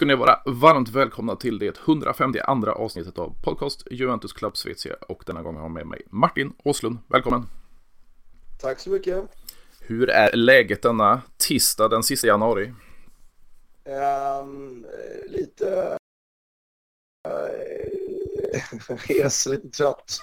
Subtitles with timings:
[0.00, 5.22] Ska ni vara varmt välkomna till det 152 avsnittet av podcast Juventus Club Svezia och
[5.26, 6.98] denna gång har jag med mig Martin Åslund.
[7.08, 7.46] Välkommen!
[8.60, 9.24] Tack så mycket!
[9.80, 12.72] Hur är läget denna tisdag den sista januari?
[14.42, 14.86] Um,
[15.28, 15.98] lite
[19.08, 20.22] hes, lite trött.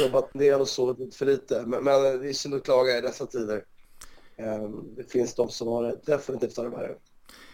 [0.00, 1.66] Jobbat del och sovit lite för lite.
[1.66, 3.64] Men, men det är synd att klaga i dessa tider.
[4.36, 6.96] Um, det finns de som har det definitivt har det värre.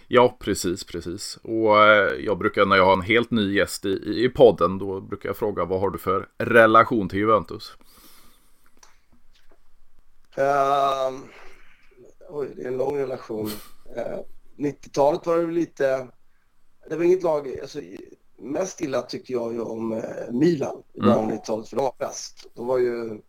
[0.09, 1.39] Ja, precis, precis.
[1.43, 5.01] Och eh, jag brukar när jag har en helt ny gäst i, i podden, då
[5.01, 7.73] brukar jag fråga vad har du för relation till Juventus?
[10.39, 11.21] Uh,
[12.29, 13.47] oj, det är en lång relation.
[13.97, 14.19] Uh,
[14.57, 16.09] 90-talet var det lite,
[16.89, 17.81] det var inget lag, alltså,
[18.39, 21.95] mest illa tyckte jag ju om uh, Milan i början av 90-talet, för de var
[21.99, 22.47] bäst.
[22.55, 23.21] De var ju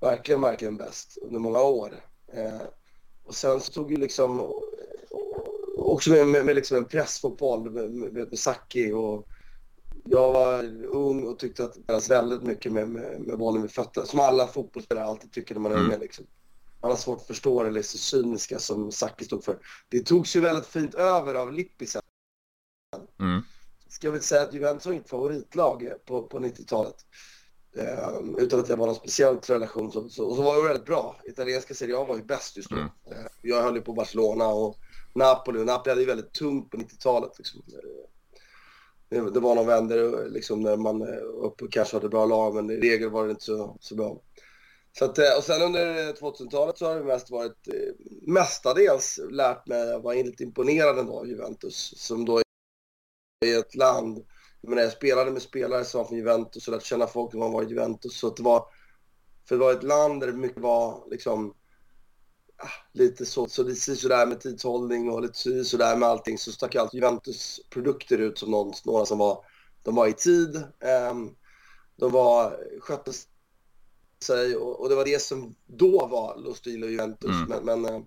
[0.00, 1.94] verkligen, verkligen bäst under många år.
[2.36, 2.62] Uh,
[3.24, 4.52] och sen så tog ju liksom
[5.76, 9.28] också med, med, med liksom en pressfotboll med, med, med Sacchi och
[10.04, 13.70] jag var ung och tyckte att det fanns väldigt mycket med, med, med bollen vid
[13.70, 14.06] fötterna.
[14.06, 15.86] Som alla fotbollsspelare alltid tycker när man är mm.
[15.86, 15.98] unga.
[15.98, 16.26] Liksom.
[16.80, 19.58] Man har svårt att förstå det, eller så cyniska som Sacchi stod för.
[19.88, 22.02] Det togs ju väldigt fint över av Lippi sen.
[23.20, 23.42] Mm.
[23.88, 26.96] Ska väl säga att Juventus var mitt favoritlag på, på 90-talet.
[27.76, 28.08] Eh,
[28.38, 29.92] utan att det var någon speciell relation.
[29.92, 31.20] Så, så, och så var det väldigt bra.
[31.24, 32.76] Italienska Serie A var ju bäst just då.
[32.76, 32.88] Mm.
[33.10, 34.78] Eh, jag höll ju på Barcelona och
[35.14, 35.60] Napoli.
[35.60, 37.38] Och Napoli hade ju väldigt tungt på 90-talet.
[37.38, 37.62] Liksom.
[39.08, 42.54] Det, det var någon vänder liksom, när man eh, upp och kanske hade bra lag,
[42.54, 44.22] men i regel var det inte så, så bra.
[44.98, 49.66] Så att, eh, och sen under 2000-talet så har det mest varit eh, mestadels lärt
[49.66, 52.40] mig att vara lite imponerad av Juventus som då
[53.46, 54.26] är ett land.
[54.60, 57.52] Jag, menar, jag spelade med spelare som var från Juventus och lärde känna folk som
[57.52, 58.18] var i Juventus.
[58.18, 58.66] Så att det var,
[59.48, 61.54] för det var ett land där det mycket var liksom
[62.92, 66.74] lite så, så det ser sådär med tidshållning och lite sådär med allting så stack
[66.74, 69.44] alltid Juventus produkter ut som någon, några som var,
[69.82, 70.56] de var i tid,
[71.10, 71.36] um,
[71.96, 73.12] de var, skötte
[74.24, 77.30] sig och, och, det var det som då var Lo Stilo Juventus.
[77.30, 77.48] Mm.
[77.48, 78.02] Men, men uh,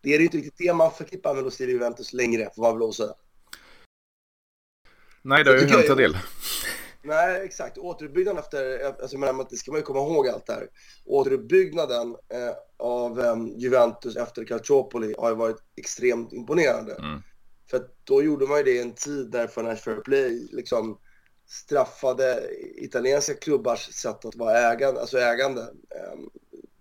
[0.00, 2.72] det är ju inte riktigt det man förknippar med Lo Stilo Juventus längre, får man
[2.72, 3.14] väl lov att säga.
[5.22, 6.16] Nej, det har ju hänt en del.
[7.02, 7.78] Nej, exakt.
[7.78, 10.68] Återuppbyggnaden efter, alltså, men, det ska man ju komma ihåg allt det här.
[11.04, 16.94] Återuppbyggnaden eh, av eh, Juventus efter Calciopoli har ju varit extremt imponerande.
[16.94, 17.20] Mm.
[17.70, 20.98] För då gjorde man ju det i en tid där Financial Fair Play liksom
[21.46, 25.00] straffade italienska klubbars sätt att vara ägande.
[25.00, 25.60] Alltså ägande.
[25.60, 26.18] Eh,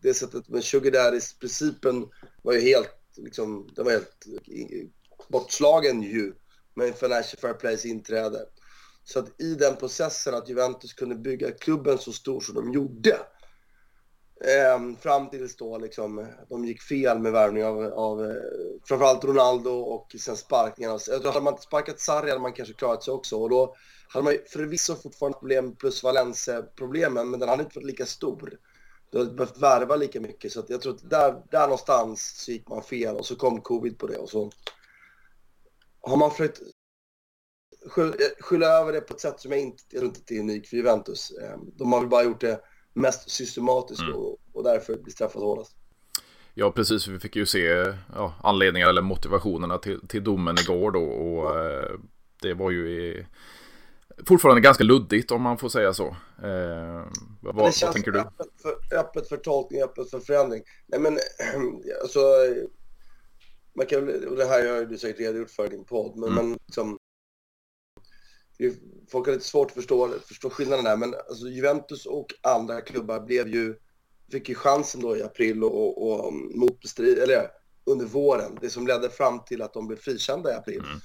[0.01, 2.09] det sättet med Sugar Daddies-principen
[2.41, 4.25] var ju helt, liksom, den var helt
[5.27, 6.33] bortslagen ju
[6.73, 8.45] med Financial Fair Plays inträde.
[9.09, 13.19] Så att i den processen att Juventus kunde bygga klubben så stor som de gjorde.
[14.45, 18.35] Eh, fram tills då liksom, de gick fel med värvning av, av eh,
[18.83, 20.99] framförallt Ronaldo och sen sparkningen.
[21.07, 23.37] Jag tror, hade man inte sparkat Sarri hade man kanske klarat sig också.
[23.37, 23.75] Och då
[24.07, 28.59] hade man ju förvisso fortfarande problem plus Valencia-problemen men den hade inte varit lika stor.
[29.11, 30.51] Du hade behövt värva lika mycket.
[30.51, 33.97] Så jag tror att där, där någonstans så gick man fel och så kom covid
[33.97, 34.17] på det.
[34.17, 34.51] Och så
[36.01, 36.61] har man försökt
[38.39, 40.77] skylla över det på ett sätt som jag inte, jag tror inte är unikt för
[40.77, 41.31] Juventus.
[41.31, 42.61] Ehm, de har väl bara gjort det
[42.93, 44.15] mest systematiskt mm.
[44.15, 45.75] och, och därför blir straffat hårdast.
[46.53, 47.07] Ja, precis.
[47.07, 51.99] Vi fick ju se ja, anledningar eller motivationerna till, till domen igår då och eh,
[52.41, 53.25] det var ju i,
[54.27, 56.07] fortfarande ganska luddigt om man får säga så.
[56.43, 57.05] Eh,
[57.41, 58.19] vad, vad tänker du?
[58.19, 60.63] Öppet för, öppet för tolkning, öppet för förändring.
[60.87, 61.17] Nej, men
[62.01, 62.19] alltså,
[63.73, 66.49] man kan, och det här har du säkert redogjort för i din podd, men, mm.
[66.49, 66.97] men liksom,
[69.11, 73.19] folk har lite svårt att förstå, förstå skillnaden där, men alltså Juventus och andra klubbar
[73.19, 73.75] blev ju,
[74.31, 77.51] fick ju chansen då i april och, och, och motbestrid, eller
[77.85, 78.57] under våren.
[78.61, 80.99] Det som ledde fram till att de blev frikända i april mm.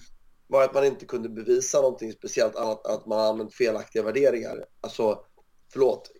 [0.46, 4.64] var att man inte kunde bevisa någonting speciellt annat än att man använt felaktiga värderingar.
[4.80, 5.24] Alltså,
[5.72, 6.10] förlåt,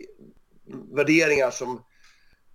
[0.95, 1.85] värderingar som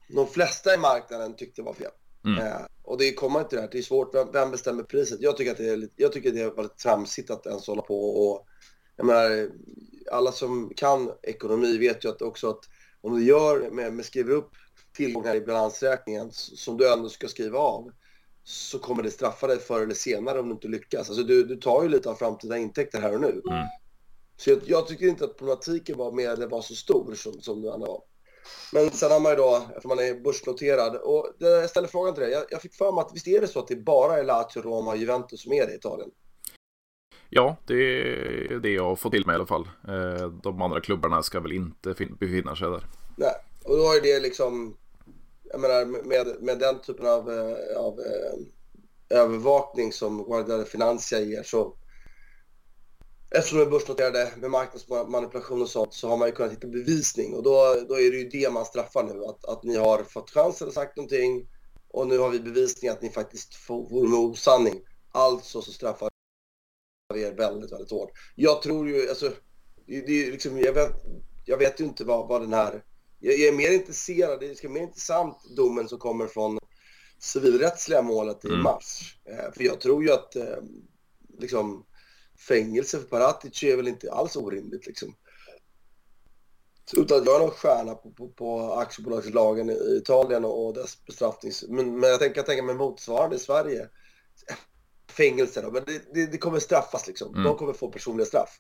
[0.08, 1.92] de flesta i marknaden tyckte var fel.
[2.26, 2.46] Mm.
[2.46, 5.22] Eh, och det kommer inte det här, det är svårt, vem, vem bestämmer priset?
[5.22, 7.82] Jag tycker att det är, jag tycker att det är väldigt tramsigt att ens hålla
[7.82, 8.48] på och
[8.96, 9.50] jag menar,
[10.12, 12.60] alla som kan ekonomi vet ju att också att
[13.02, 14.52] om du gör med, med skriver upp
[14.96, 17.92] tillgångar i balansräkningen som du ändå ska skriva av
[18.44, 21.10] så kommer det straffa dig förr eller senare om du inte lyckas.
[21.10, 23.42] Alltså du, du tar ju lite av framtida intäkter här och nu.
[23.50, 23.68] Mm.
[24.38, 27.62] Så jag, jag, tycker inte att problematiken var med eller var så stor som, som
[27.62, 28.02] den var.
[28.74, 32.24] Men sen har man ju då, eftersom man är börsnoterad, och jag ställer frågan till
[32.24, 32.32] dig.
[32.32, 34.62] Jag, jag fick för mig att visst är det så att det bara är Lazio,
[34.62, 36.12] Roma och Juventus som är det i Italien?
[37.30, 39.70] Ja, det är det jag får till mig i alla fall.
[39.88, 42.84] Eh, de andra klubbarna ska väl inte befinna sig där.
[43.18, 43.34] Nej,
[43.66, 44.78] och då är det liksom,
[45.44, 51.44] jag menar med, med den typen av, eh, av eh, övervakning som Guardian Financia ger
[51.44, 51.76] så
[53.36, 57.34] eftersom de är börsnoterade med marknadsmanipulation och sånt så har man ju kunnat hitta bevisning
[57.34, 59.26] och då, då är det ju det man straffar nu.
[59.26, 61.48] Att, att ni har fått chansen och sagt någonting
[61.88, 64.82] och nu har vi bevisning att ni faktiskt for med osanning.
[65.12, 66.10] Alltså så straffar
[67.14, 68.12] vi er väldigt, väldigt hårt.
[68.36, 69.32] Jag tror ju, alltså,
[69.88, 70.92] det, det är liksom, jag vet,
[71.46, 72.84] jag vet ju inte vad, vad den här...
[73.20, 76.60] Jag, jag är mer intresserad, det ska mer intressant domen som kommer från
[77.20, 78.64] civilrättsliga målet i mm.
[78.64, 79.20] mars.
[79.26, 80.58] Eh, för jag tror ju att eh,
[81.40, 81.86] liksom
[82.48, 85.16] fängelse för Paratici är väl inte alls orimligt liksom.
[86.98, 91.66] Utan jag är någon stjärna på, på, på aktiebolagslagen i Italien och dess bestraffnings...
[91.68, 93.90] Men, men jag tänker tänka mig motsvarande i Sverige.
[95.12, 97.34] Fängelse då, men det, det, det kommer straffas liksom.
[97.34, 97.44] Mm.
[97.44, 98.60] De kommer få personliga straff.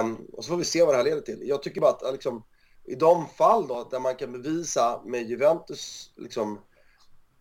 [0.00, 1.42] Um, och så får vi se vad det här leder till.
[1.42, 2.44] Jag tycker bara att liksom,
[2.84, 6.60] i de fall då där man kan bevisa med Juventus, liksom,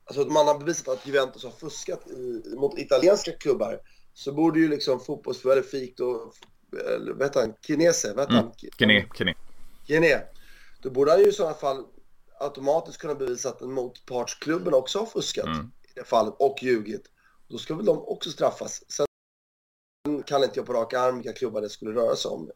[0.05, 3.79] alltså man har bevisat att Juventus har fuskat i, mot italienska klubbar
[4.23, 6.33] så borde ju liksom fotbollsförbundet fikt och,
[7.00, 8.45] vad heter han, Kinese, vad mm.
[8.77, 9.33] Kine, Kine.
[9.88, 10.21] Kine.
[10.81, 11.85] Då borde han ju i sådana fall
[12.39, 15.71] automatiskt kunna bevisa att den motpartsklubben också har fuskat mm.
[15.83, 17.06] i det fallet och ljugit.
[17.47, 18.83] Då ska väl de också straffas.
[18.91, 19.06] Sen
[20.23, 22.51] kan inte jag på rak arm vilka klubbar det skulle röra sig om.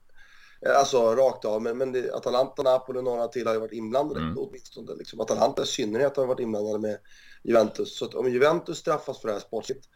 [0.77, 4.19] Alltså rakt av, men, men det, Atalanta, Napoli och några till har ju varit inblandade
[4.19, 4.38] mm.
[4.38, 4.95] åtminstone.
[4.95, 5.19] Liksom.
[5.19, 7.00] Atalanta i synnerhet har varit inblandade med
[7.44, 7.97] Juventus.
[7.97, 9.89] Så om Juventus straffas för det här sportsligt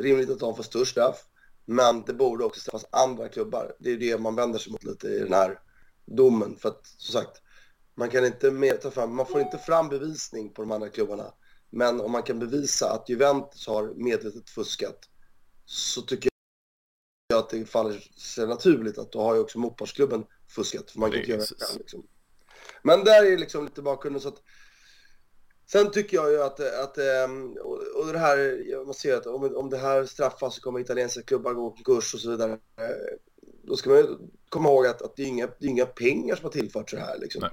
[0.00, 1.24] rimligt att de får störst straff.
[1.64, 3.76] Men det borde också straffas andra klubbar.
[3.78, 5.60] Det är det man vänder sig mot lite i den här
[6.04, 6.56] domen.
[6.56, 7.42] För att som sagt,
[7.94, 11.34] man kan inte mer ta fram, man får inte fram bevisning på de andra klubbarna.
[11.70, 15.08] Men om man kan bevisa att Juventus har medvetet fuskat
[15.64, 16.30] så tycker
[17.28, 20.90] jag att det faller sig naturligt att då har ju också motpartsklubben fuskat.
[20.90, 22.06] För man kan inte göra det liksom.
[22.82, 24.42] Men där är liksom lite bakgrunden så att
[25.66, 27.56] Sen tycker jag ju att, att ehm,
[27.94, 31.52] och det här, man ser att om, om det här straffas så kommer italienska klubbar
[31.52, 32.52] gå konkurs och så vidare.
[32.52, 33.16] Eh,
[33.62, 34.06] då ska man ju
[34.48, 36.96] komma ihåg att, att det, är inga, det är inga pengar som har tillförts så
[36.96, 37.18] här.
[37.18, 37.48] Liksom.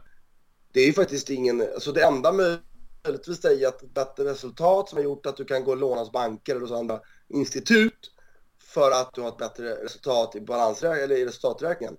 [0.74, 4.98] Det är ju faktiskt ingen, alltså det enda möjligtvis är att ett bättre resultat som
[4.98, 8.12] har gjort att du kan gå och låna hos banker eller hos andra institut
[8.64, 11.98] för att du har ett bättre resultat i balansräkningen eller i resultaträkningen.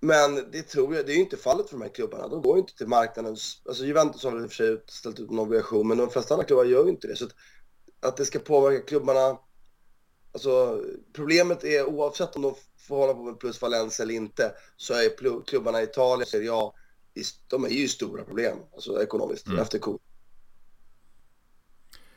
[0.00, 2.28] Men det tror jag, det är ju inte fallet för de här klubbarna.
[2.28, 3.36] De går ju inte till marknaden.
[3.66, 6.34] Alltså Juventus har väl i och för sig ställt ut en obligation, men de flesta
[6.34, 7.16] andra klubbar gör ju inte det.
[7.16, 7.34] Så att,
[8.00, 9.38] att det ska påverka klubbarna,
[10.32, 10.82] alltså
[11.12, 15.42] problemet är oavsett om de får hålla på med plus Valencia eller inte, så är
[15.46, 16.72] klubbarna i Italien, Serie A,
[17.48, 19.58] de är ju stora problem, alltså ekonomiskt, mm.
[19.58, 20.00] efter covid.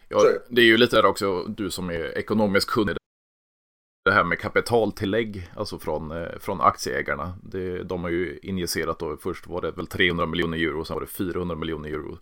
[0.10, 2.96] Ja, det är ju lite där också, du som är ekonomiskt kunnig
[4.04, 7.38] det här med kapitaltillägg, alltså från, eh, från aktieägarna.
[7.44, 11.02] Det, de har ju injicerat då, först var det väl 300 miljoner euro, sen var
[11.02, 12.18] det 400 miljoner euro.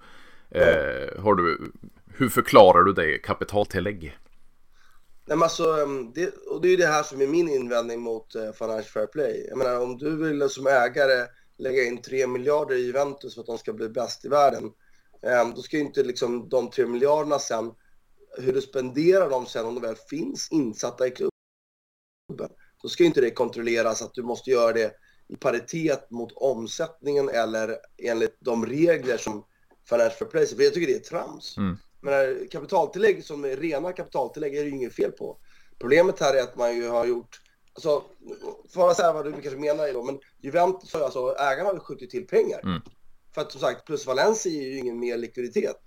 [0.50, 1.72] Eh, har du,
[2.18, 4.18] hur förklarar du det kapitaltillägg?
[5.26, 8.02] Nej, men alltså, mm, det, och det är ju det här som är min invändning
[8.02, 9.46] mot eh, Financial Fair Play.
[9.50, 11.28] Jag menar, om du vill som ägare
[11.58, 14.64] lägga in 3 miljarder i Juventus för att de ska bli bäst i världen,
[15.22, 17.72] eh, då ska ju inte liksom de 3 miljarderna sen,
[18.38, 21.37] hur du spenderar dem sen om de väl finns insatta i klubben
[22.28, 22.50] klubben.
[22.82, 24.96] Då ska inte det kontrolleras att du måste göra det
[25.28, 29.46] i paritet mot omsättningen eller enligt de regler som
[29.90, 31.58] Financial Fair Play För jag tycker det är trams.
[31.58, 31.78] Mm.
[32.02, 35.38] Men kapitaltillägg som är rena kapitaltillägg är det ju inget fel på.
[35.80, 37.42] Problemet här är att man ju har gjort,
[37.74, 38.04] alltså,
[38.74, 42.10] för att säga vad du kanske menar då, men Juventus har alltså, ägarna har skjutit
[42.10, 42.60] till pengar.
[42.64, 42.82] Mm.
[43.34, 45.82] För att som sagt, plus Valencia är ju ingen mer likviditet.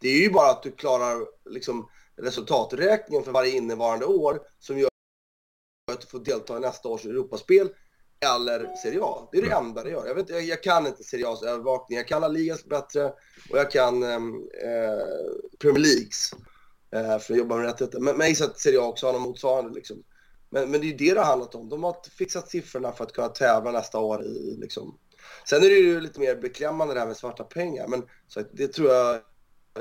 [0.00, 4.89] Det är ju bara att du klarar liksom resultaträkningen för varje innevarande år som gör
[5.92, 7.68] att få delta i nästa års Europaspel
[8.20, 9.28] eller Serie A.
[9.32, 10.06] Det är det enda det gör.
[10.06, 11.96] Jag, vet, jag, jag kan inte Serie A's övervakning.
[11.96, 13.04] Jag kan La Ligas bättre
[13.50, 16.32] och jag kan ehm, eh, Premier Leagues.
[16.92, 18.00] Eh, för att jobba med rättigheter.
[18.00, 19.74] Men, men jag gissar att Serie A också har något motsvarande.
[19.74, 20.02] Liksom.
[20.50, 21.68] Men, men det är ju det det har handlat om.
[21.68, 24.24] De har fixat siffrorna för att kunna tävla nästa år.
[24.24, 24.98] I, liksom.
[25.48, 27.88] Sen är det ju lite mer beklämmande det här med svarta pengar.
[27.88, 29.20] Men så det tror jag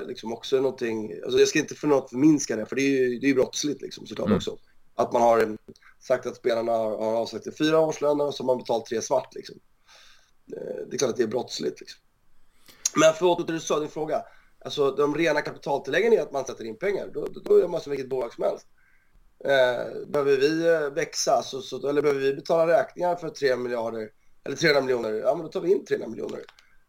[0.07, 1.13] liksom också är någonting.
[1.23, 3.81] Alltså jag ska inte för något förminska det, för det är ju, det är brottsligt
[3.81, 4.37] liksom, såklart mm.
[4.37, 4.57] också.
[4.99, 5.57] Att man har
[5.99, 9.35] sagt att spelarna har avsagt till fyra årslöner och så har man betalt tre svart.
[9.35, 9.55] Liksom.
[10.57, 11.79] Eh, det är klart att det är brottsligt.
[11.79, 12.01] Liksom.
[12.95, 14.23] Men för att återgå till din fråga.
[14.65, 17.07] Alltså de rena kapitaltilläggen är att man sätter in pengar.
[17.13, 18.67] Då, då gör man som vilket bolag som helst.
[19.45, 24.09] Eh, behöver vi eh, växa, så, så, eller behöver vi betala räkningar för 3 miljarder
[24.43, 26.41] eller 300 miljoner, ja men då tar vi in 300 miljoner.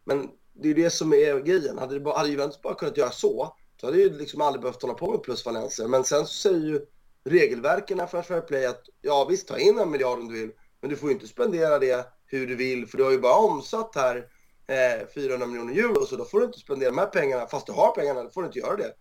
[0.05, 1.79] Men det är det som är grejen.
[1.79, 4.95] Hade, det, hade Juventus bara kunnat göra så, då hade ju liksom aldrig behövt hålla
[4.95, 5.89] på med plus Valencia.
[5.89, 6.87] Men sen så säger ju
[7.25, 10.51] regelverken för Fair Play att ja visst ta in en miljard om du vill,
[10.81, 13.95] men du får inte spendera det hur du vill för du har ju bara omsatt
[13.95, 14.17] här
[14.67, 17.73] eh, 400 miljoner euro så då får du inte spendera de här pengarna fast du
[17.73, 18.95] har pengarna, då får du inte göra det.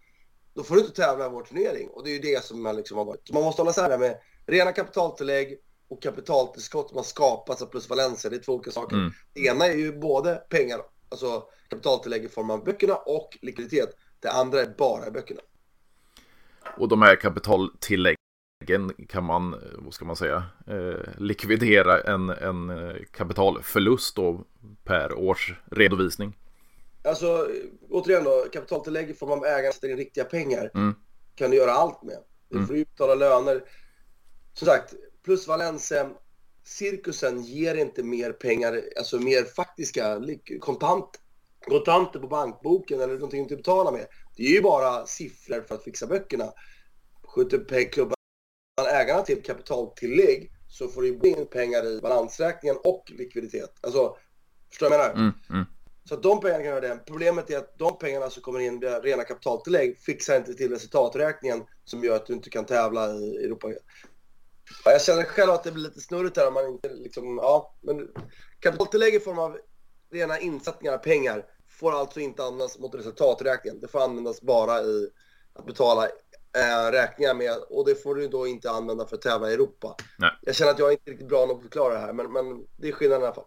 [0.54, 1.90] då får du inte tävla i vår turnering.
[1.90, 3.34] Och det är ju det som man liksom har varit.
[3.34, 5.58] Man måste hålla isär det med rena kapitaltillägg
[5.90, 8.30] och kapitaltillskott man skapas av plusvalenser.
[8.30, 8.96] Det är två olika saker.
[8.96, 9.12] Mm.
[9.34, 13.90] Det ena är ju både pengar, alltså kapitaltillägg i form av böckerna och likviditet.
[14.20, 15.42] Det andra är bara böckerna.
[16.78, 18.16] Och de här kapitaltilläggen
[19.08, 24.46] kan man, vad ska man säga, eh, likvidera en, en eh, kapitalförlust då
[24.84, 26.38] per års redovisning.
[27.04, 27.48] Alltså,
[27.90, 30.96] återigen då, kapitaltillägg i form av ägande din riktiga pengar mm.
[31.36, 32.18] kan du göra allt med.
[32.50, 32.68] Du mm.
[32.68, 32.86] får mm.
[32.92, 33.64] betala löner.
[34.54, 36.10] Som sagt, plus Valencia,
[36.64, 40.22] cirkusen ger inte mer pengar, alltså mer faktiska
[40.60, 41.10] kontant,
[41.68, 44.06] kontanter på bankboken eller någonting att betala med.
[44.40, 46.54] Det är ju bara siffror för att fixa böckerna.
[47.24, 48.16] Skjuter klubban
[48.92, 53.72] ägarna till kapitaltillägg så får du in pengar i balansräkningen och likviditet.
[53.82, 54.18] Alltså,
[54.70, 55.22] förstår du vad jag menar?
[55.24, 55.66] Mm, mm.
[56.04, 57.00] Så att de pengarna kan göra det.
[57.06, 61.64] Problemet är att de pengarna som kommer in via rena kapitaltillägg fixar inte till resultaträkningen
[61.84, 63.70] som gör att du inte kan tävla i Europa.
[64.86, 67.76] Ja, jag känner själv att det blir lite snurrigt här om man inte liksom, ja,
[67.82, 68.08] men
[68.60, 69.58] kapitaltillägg i form av
[70.12, 71.46] rena insättningar, pengar,
[71.80, 73.80] får alltså inte användas mot resultaträkningen.
[73.80, 75.10] Det får användas bara i
[75.54, 76.06] att betala
[76.56, 79.96] äh, räkningar med och det får du då inte använda för att tävla i Europa.
[80.18, 80.32] Nej.
[80.42, 82.66] Jag känner att jag är inte riktigt bra nog att förklara det här, men, men
[82.78, 83.46] det är skillnaden i alla fall.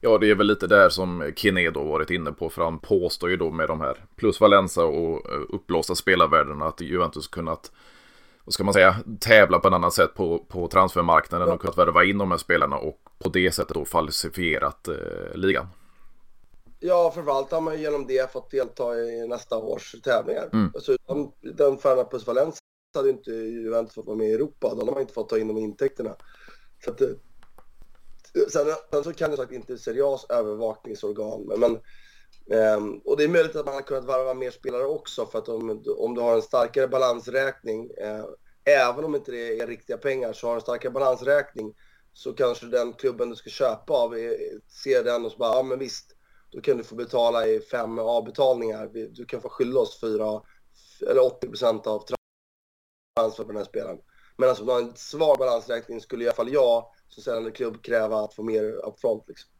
[0.00, 3.30] Ja, det är väl lite där som Kine då varit inne på, för han påstår
[3.30, 7.72] ju då med de här plus Valenza och eh, uppblåsta spelarvärdena att Juventus kunnat,
[8.44, 11.54] vad ska man säga, tävla på ett annat sätt på, på transfermarknaden ja.
[11.54, 14.94] och kunnat värva in de här spelarna och på det sättet då falsifierat eh,
[15.34, 15.66] ligan.
[16.80, 20.50] Ja, förvaltar man genom det fått delta i nästa års tävlingar.
[20.52, 20.70] Mm.
[20.74, 22.60] Alltså, de, den Färna plus Valencia
[22.94, 24.68] hade inte Juventus fått vara med i Europa.
[24.70, 26.16] Då hade man inte fått ta in de intäkterna.
[26.84, 27.00] Så att,
[28.52, 31.42] sen, sen så kan det sagt inte seriös övervakningsorgan.
[31.42, 31.80] Men, men
[32.76, 35.26] um, och det är möjligt att man har kunnat varva mer spelare också.
[35.26, 38.24] För att om, om du har en starkare balansräkning, uh,
[38.64, 41.74] även om inte det är riktiga pengar, så har du en starkare balansräkning
[42.12, 44.14] så kanske den klubben du ska köpa av
[44.84, 46.17] ser den och så bara, ja men visst,
[46.50, 48.90] då kan du få betala i fem avbetalningar.
[49.12, 50.42] Du kan få skylla oss 4,
[51.10, 52.04] eller 80 procent av
[53.16, 53.98] transfer på den här spelaren.
[54.36, 58.34] Men alltså, en svag balansräkning skulle i alla fall jag som säljande klubb kräva att
[58.34, 59.24] få mer upfront.
[59.28, 59.50] Liksom.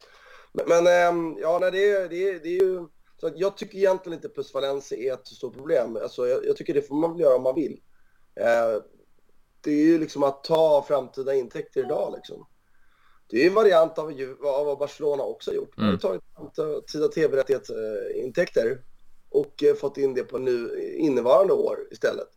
[0.53, 2.87] Men, men ehm, ja, nej, det, är, det, är, det är ju...
[3.21, 5.97] Så jag tycker egentligen inte plus Valencia är ett så stort problem.
[5.97, 7.81] Alltså, jag, jag, tycker det får man väl göra om man vill.
[8.35, 8.83] Eh,
[9.61, 12.47] det är ju liksom att ta framtida intäkter idag liksom.
[13.31, 14.07] Det är en variant av,
[14.43, 15.77] av vad Barcelona också har gjort.
[15.77, 16.01] Man har mm.
[16.01, 16.23] tagit
[16.55, 18.83] framtida tv-rättighetsintäkter
[19.31, 22.29] och eh, fått in det på nu innevarande år istället.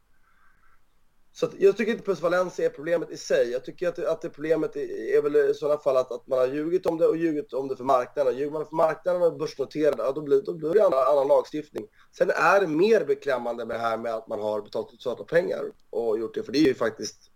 [1.33, 3.51] Så jag tycker inte plus Valencia är problemet i sig.
[3.51, 6.39] Jag tycker att, att det problemet är, är väl i sådana fall att, att man
[6.39, 8.37] har ljugit om det och ljugit om det för marknaden.
[8.37, 11.87] Ljuger man för marknaden och börsnoterad, ja, då, blir, då blir det annan, annan lagstiftning.
[12.17, 15.23] Sen är det mer beklämmande med det här med att man har betalat ut svarta
[15.23, 17.31] pengar och gjort det, för det är ju faktiskt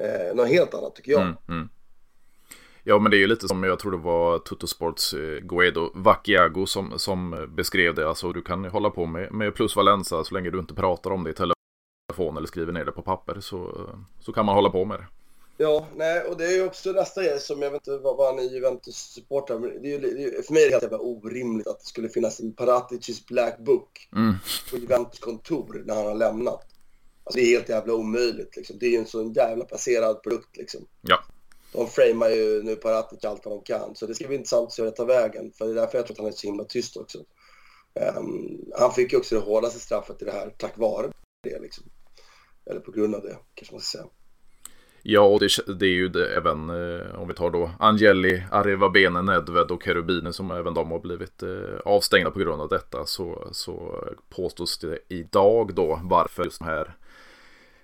[0.00, 1.22] eh, något helt annat tycker jag.
[1.22, 1.68] Mm, mm.
[2.88, 6.66] Ja, men det är ju lite som jag tror det var Tuttosports eh, Guedo Vacchiago
[6.66, 8.08] som, som beskrev det.
[8.08, 11.24] Alltså du kan hålla på med, med plus Valenza så länge du inte pratar om
[11.24, 13.88] det i telefon eller skriver ner det på papper så,
[14.20, 15.06] så kan man hålla på med det.
[15.56, 18.36] Ja, nej, och det är ju också nästa grej som jag vet inte vad, vad
[18.36, 21.86] ni Juventus-supportrar, men det är ju, för mig är det helt jävla orimligt att det
[21.86, 24.34] skulle finnas en Paraticis Black Book mm.
[24.70, 26.66] på Juventus kontor när han har lämnat.
[27.24, 28.76] Alltså det är helt jävla omöjligt liksom.
[28.78, 30.86] Det är ju en sån jävla passerad produkt liksom.
[31.00, 31.22] Ja
[31.76, 33.94] de framar ju nu på Ratic allt vad de kan.
[33.94, 35.52] Så det ska bli intressant att se hur det tar vägen.
[35.58, 37.18] För det är därför jag tror att han är så himla tyst också.
[38.18, 41.10] Um, han fick ju också det hårdaste straffet i det här tack vare
[41.42, 41.84] det liksom.
[42.70, 44.10] Eller på grund av det kanske man ska säga.
[45.02, 49.22] Ja, och det, det är ju det, även eh, om vi tar då Angeli, Arrivabene,
[49.22, 53.48] Nedved och Kerubine som även de har blivit eh, avstängda på grund av detta så,
[53.52, 56.96] så påstås det idag då varför just de här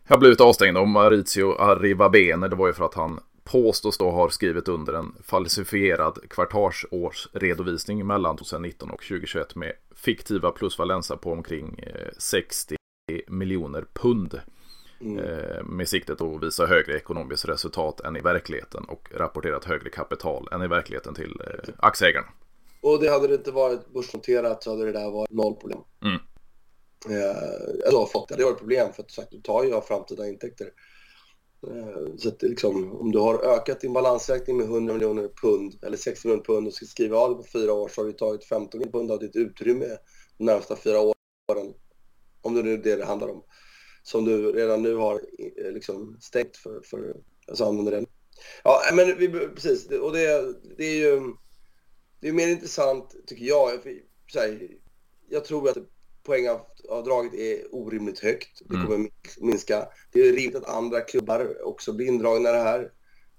[0.09, 0.81] har blivit avstängda.
[0.81, 5.15] Och Maurizio Arrivabene, det var ju för att han påstås då ha skrivit under en
[5.25, 11.85] falsifierad kvartalsårsredovisning mellan 2019 och 2021 med fiktiva plusvalensa på omkring
[12.19, 12.77] 60
[13.13, 14.41] eh, miljoner pund.
[15.01, 15.19] Mm.
[15.19, 20.49] Eh, med siktet att visa högre ekonomiskt resultat än i verkligheten och rapporterat högre kapital
[20.53, 22.27] än i verkligheten till eh, aktieägarna.
[22.81, 25.81] Och det hade det inte varit börsnoterat så hade det där varit noll problem.
[26.05, 26.19] Mm.
[27.11, 27.37] Eh,
[27.95, 30.67] alltså, det, det var ett problem för att sagt, du tar ju av framtida intäkter.
[31.67, 35.97] Eh, så att liksom, om du har ökat din balansräkning med 100 miljoner pund eller
[35.97, 38.45] 60 miljoner pund och ska skriva av det på fyra år så har du tagit
[38.45, 39.87] 15 miljoner pund av ditt utrymme
[40.39, 41.75] de närmsta fyra åren.
[42.43, 43.45] Om det nu är det det handlar om.
[44.03, 45.21] Som du redan nu har
[45.59, 47.17] eh, liksom stängt för, för
[47.49, 48.07] alltså använder den.
[48.65, 49.87] Ja, men vi, precis.
[49.91, 51.21] Och det, det är ju
[52.21, 53.83] det är mer intressant tycker jag.
[53.83, 53.91] För,
[54.35, 54.69] här,
[55.29, 55.77] jag tror att
[56.23, 58.63] poängavdraget är orimligt högt.
[58.65, 59.11] Det kommer mm.
[59.41, 59.89] minska.
[60.13, 62.91] Det är rimligt att andra klubbar också blir indragna i det här.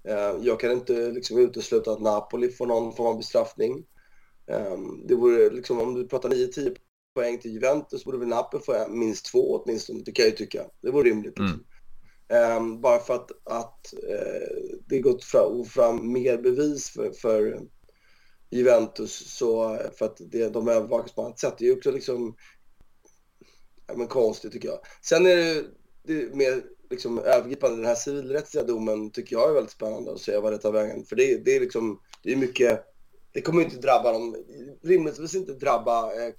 [0.08, 3.84] Eh, jag kan inte liksom utesluta att Napoli får någon form av bestraffning.
[4.46, 6.76] Ehm, det vore liksom, om du pratar 9-10
[7.14, 10.64] poäng till Juventus borde väl Napoli få minst två åtminstone, det kan jag ju tycka.
[10.82, 11.38] Det vore rimligt.
[11.38, 11.64] Liksom.
[12.28, 12.56] Mm.
[12.56, 17.60] Um, bara för att, att uh, det gått fram, fram mer bevis för, för
[18.50, 21.54] Juventus så för att det, de övervakas på annat sätt.
[21.58, 22.36] Det är ju också liksom
[23.86, 24.78] ja, men konstigt tycker jag.
[25.02, 25.64] Sen är det,
[26.06, 30.20] det är mer liksom övergripande, den här civilrättsliga domen tycker jag är väldigt spännande att
[30.20, 31.04] se vad det tar vägen.
[31.04, 32.84] För det, det är liksom, det är mycket,
[33.32, 34.36] det kommer inte drabba dem,
[34.82, 36.32] rimligtvis inte drabba eh,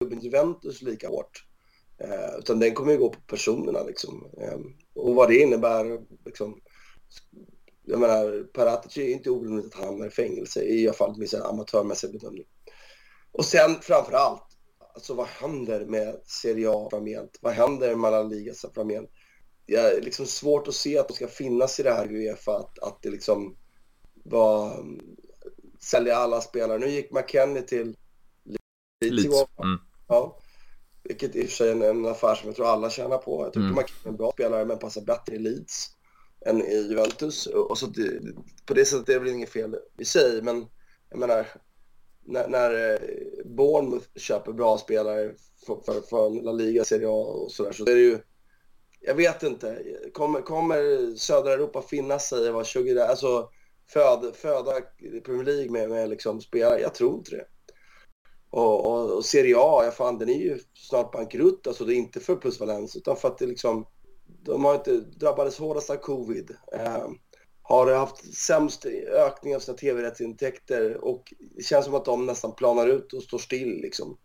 [0.00, 1.44] klubben Juventus lika hårt.
[1.98, 4.30] Eh, utan den kommer ju gå på personerna liksom.
[4.40, 4.58] Eh,
[4.94, 6.60] och vad det innebär liksom.
[7.86, 11.28] Jag menar, Paratici är inte orimligt att han hamnar i fängelse i alla fall med
[11.28, 12.44] sin amatörmässiga bedömning.
[13.32, 14.53] Och sen framför allt,
[14.94, 17.38] alltså vad händer med Serie A framgent?
[17.40, 19.10] Vad händer med La Liga framgent?
[19.66, 22.78] Det är liksom svårt att se att de ska finnas i det här Uefa, att,
[22.78, 23.56] att det liksom
[24.24, 24.84] var
[25.80, 26.78] sälja alla spelare.
[26.78, 27.96] Nu gick McKennie till
[29.00, 29.24] Leeds.
[29.62, 29.78] Mm.
[30.08, 30.38] Ja.
[31.02, 33.44] Vilket i och för sig är en, affär som jag tror alla tjänar på.
[33.44, 33.74] Jag tycker mm.
[33.74, 35.90] man kan en bra spelare men passar bättre i Leeds
[36.46, 37.46] än i Juventus.
[37.46, 38.20] Och så det,
[38.66, 40.66] på det sättet är det väl inget fel i sig, men
[41.10, 41.46] jag menar
[42.26, 42.98] när, när eh,
[43.54, 45.32] Bournemouth köper bra spelare
[45.66, 48.18] för, för, för La Liga, Serie A och sådär så är det ju
[49.06, 49.82] jag vet inte.
[50.12, 53.48] Kommer, kommer södra Europa finna sig i vad 20, alltså
[53.92, 54.72] föda, föda
[55.24, 56.80] Premier League med, med liksom spelare?
[56.80, 57.46] Jag tror inte det.
[58.50, 61.66] Och, och, och Serie A, ja fan den är ju snart bankrutt.
[61.66, 63.86] Alltså det är inte för plusvalens utan för att det liksom,
[64.42, 66.56] de har inte drabbades hårdast av covid.
[66.72, 67.08] Eh,
[67.66, 72.86] har haft sämst ökning av sina tv-rättsintäkter och det känns som att de nästan planar
[72.86, 74.18] ut och står still liksom.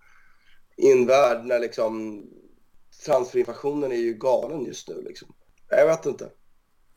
[0.77, 2.23] I en värld när liksom
[3.05, 5.35] transferinflationen är ju galen just nu liksom.
[5.69, 6.31] Jag vet inte.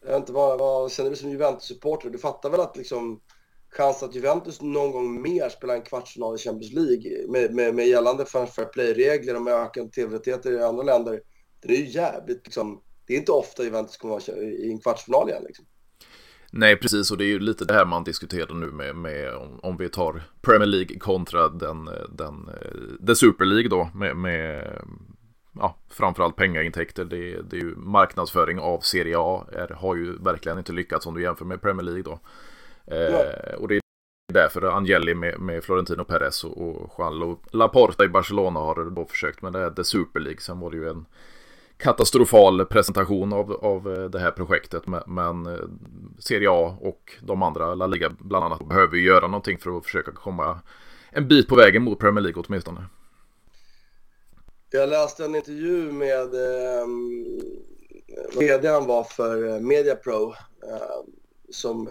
[0.00, 2.10] Jag vet inte, vad, vad känner du som Juventus-supporter?
[2.10, 3.20] Du fattar väl att liksom
[3.68, 7.88] chansen att Juventus någon gång mer spelar en kvartsfinal i Champions League med, med, med
[7.88, 11.22] gällande fair play-regler och med ökande tv-rättigheter i andra länder.
[11.60, 12.82] Det är ju jävligt liksom.
[13.06, 15.66] Det är inte ofta Juventus kommer vara i en kvartsfinal igen liksom.
[16.54, 19.60] Nej, precis, och det är ju lite det här man diskuterar nu med, med om,
[19.62, 22.50] om, vi tar Premier League kontra den, den,
[23.00, 24.72] den Super League då med, med
[25.52, 27.04] ja, framförallt pengaintäkter.
[27.04, 31.14] Det, det är ju marknadsföring av Serie A är, har ju verkligen inte lyckats om
[31.14, 32.18] du jämför med Premier League då.
[32.94, 33.82] Eh, och det är
[34.32, 39.42] därför Angeli med, med Florentino Perez och, och Juan Laporta i Barcelona har då försökt
[39.42, 40.40] med det här The Super League.
[40.40, 41.06] Sen var det ju en
[41.82, 44.82] katastrofal presentation av, av eh, det här projektet.
[45.06, 45.58] Men, eh,
[46.18, 49.84] Serie A och de andra, La Liga bland annat, behöver ju göra någonting för att
[49.84, 50.60] försöka komma
[51.10, 52.84] en bit på vägen mot Premier League åtminstone.
[54.70, 56.86] Jag läste en intervju med eh,
[58.86, 60.34] var för eh, Media Mediapro
[60.68, 61.02] eh,
[61.50, 61.88] som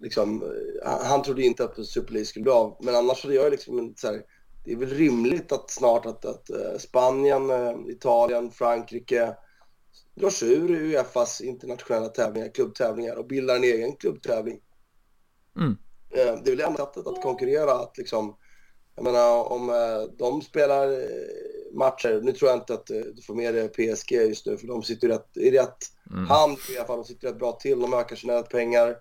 [0.00, 2.76] liksom, han trodde inte att Super League skulle bli av.
[2.80, 4.22] Men annars hade jag liksom en så här,
[4.68, 9.36] det är väl rimligt att snart att, att uh, Spanien, uh, Italien, Frankrike
[10.14, 14.60] drar sig ur Uefas internationella tävlingar, klubbtävlingar och bildar en egen klubbtävling.
[15.56, 15.70] Mm.
[15.70, 15.76] Uh,
[16.12, 17.72] det är väl det enda sättet att konkurrera.
[17.72, 18.36] Att liksom,
[18.94, 19.68] jag menar om
[20.18, 20.88] de spelar
[21.72, 24.82] matcher, nu tror jag inte att du får med dig PSG just nu för de
[24.82, 25.78] sitter rätt, i rätt
[26.10, 26.26] mm.
[26.26, 28.96] hand i alla fall, de sitter rätt bra till, de ökar sina pengar.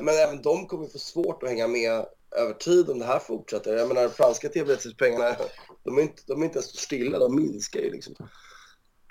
[0.00, 3.76] Men även de kommer få svårt att hänga med över tid om det här fortsätter.
[3.76, 5.36] Jag menar, franska tv-rättighetspengarna,
[5.84, 8.14] de är inte, de är inte ens stilla, de minskar ju liksom.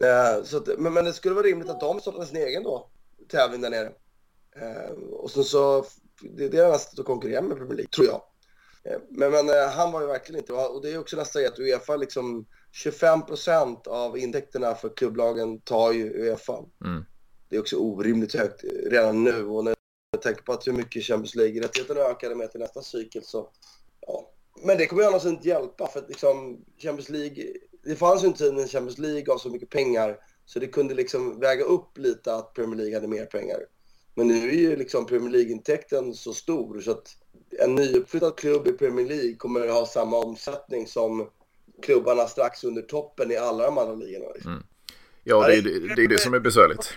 [0.03, 2.89] Eh, så att, men, men det skulle vara rimligt att de startar sin egen då,
[3.29, 3.91] tävling där nere.
[4.55, 5.85] Eh, och sen så,
[6.21, 8.21] det, är deras sätt att konkurrera med Premier League, tror jag.
[8.83, 11.59] Eh, men, men han var ju verkligen inte, och det är också nästa grej att
[11.59, 16.57] Uefa liksom 25 procent av intäkterna för klubblagen tar ju Uefa.
[16.85, 17.05] Mm.
[17.49, 19.76] Det är också orimligt högt redan nu och när
[20.17, 23.49] med tanke på att hur mycket Champions League-rättigheterna ökade med till nästa cykel så...
[24.07, 24.31] Ja.
[24.63, 27.45] Men det kommer ju annars inte hjälpa för att liksom Champions League...
[27.83, 30.93] Det fanns ju en tid när Champions League gav så mycket pengar så det kunde
[30.93, 33.59] liksom väga upp lite att Premier League hade mer pengar.
[34.15, 37.07] Men nu är ju liksom Premier League-intäkten så stor så att
[37.59, 41.29] en nyuppflyttad klubb i Premier League kommer att ha samma omsättning som
[41.81, 44.33] klubbarna strax under toppen i alla de andra ligorna.
[44.33, 44.51] Liksom.
[44.51, 44.63] Mm.
[45.23, 46.93] Ja, det är det, det, är det som är besvärligt.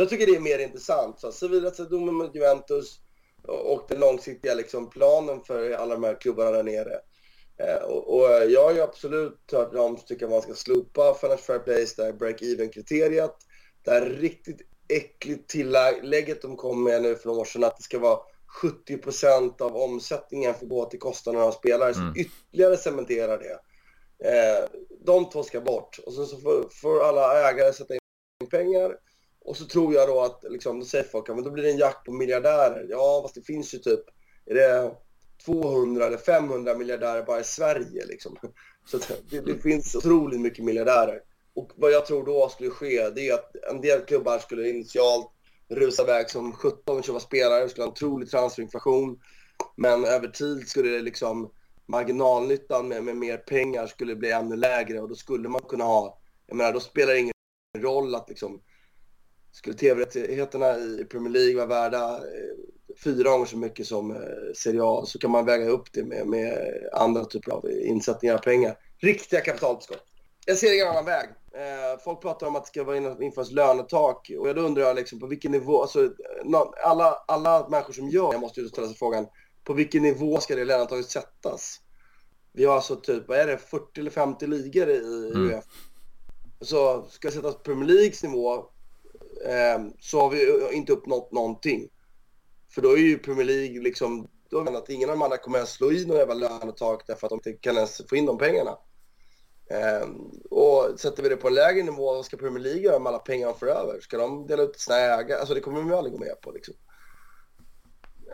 [0.00, 1.20] Jag tycker det är mer intressant.
[1.20, 3.00] Så civilrättsdomen mot Juventus
[3.42, 7.00] och den långsiktiga liksom, planen för alla de här klubbarna där nere.
[7.56, 11.38] Eh, och, och, jag har ju absolut hört dem tycka att man ska slopa Financial
[11.38, 13.36] Fair Place, det här break-even-kriteriet.
[13.84, 17.82] Det här riktigt äckligt tillägget de kom med nu för några år sedan att det
[17.82, 18.18] ska vara
[18.62, 22.14] 70% av omsättningen får gå till kostnaderna av spelare, mm.
[22.14, 23.60] så ytterligare cementerar det.
[24.28, 24.64] Eh,
[25.04, 28.00] de två ska bort och sen så får, får alla ägare sätta in
[28.50, 28.96] pengar.
[29.44, 31.78] Och så tror jag då att, liksom, då säger folk, men då blir det en
[31.78, 32.86] jakt på miljardärer.
[32.88, 34.00] Ja, fast det finns ju typ,
[34.46, 34.94] är det
[35.44, 38.36] 200 eller 500 miljardärer bara i Sverige liksom.
[38.84, 38.98] Så
[39.30, 41.20] det, det finns otroligt mycket miljardärer.
[41.54, 45.30] Och vad jag tror då skulle ske, det är att en del klubbar skulle initialt
[45.68, 49.20] rusa iväg som 17 köpa spelare, skulle ha en otrolig transferinflation.
[49.76, 51.50] Men över tid skulle det liksom
[51.86, 56.18] marginalnyttan med, med mer pengar skulle bli ännu lägre och då skulle man kunna ha,
[56.46, 57.32] jag menar då spelar det ingen
[57.78, 58.60] roll att liksom
[59.52, 64.18] skulle tv-rättigheterna i Premier League vara värda eh, fyra gånger så mycket som eh,
[64.56, 66.58] Serie A så kan man väga upp det med, med
[66.92, 68.76] andra typer av insättningar av pengar.
[68.98, 70.04] Riktiga kapitaltillskott.
[70.46, 71.28] Jag ser ingen annan väg.
[71.54, 75.20] Eh, folk pratar om att det ska vara införas lönetak och då undrar jag liksom
[75.20, 76.10] på vilken nivå, alltså
[76.84, 79.26] alla, alla människor som gör det måste ju ställa sig frågan
[79.64, 81.80] på vilken nivå ska det lönetaket sättas?
[82.52, 85.50] Vi har alltså typ, vad är det, 40 eller 50 ligor i mm.
[85.50, 85.64] UF.
[86.60, 88.64] Så ska det sättas på Premier Leagues nivå
[89.44, 91.88] Ehm, så har vi inte uppnått någonting.
[92.74, 95.58] För då är ju Premier League liksom, då menar att ingen av de andra kommer
[95.58, 98.38] att slå i några jävla lönetak därför att de inte kan ens få in de
[98.38, 98.78] pengarna.
[99.70, 103.10] Ehm, och sätter vi det på en lägre nivå, vad ska Premier League göra med
[103.10, 104.00] alla pengar de får över?
[104.00, 105.38] Ska de dela ut sina ägare?
[105.38, 106.74] Alltså det kommer de ju aldrig gå med på liksom.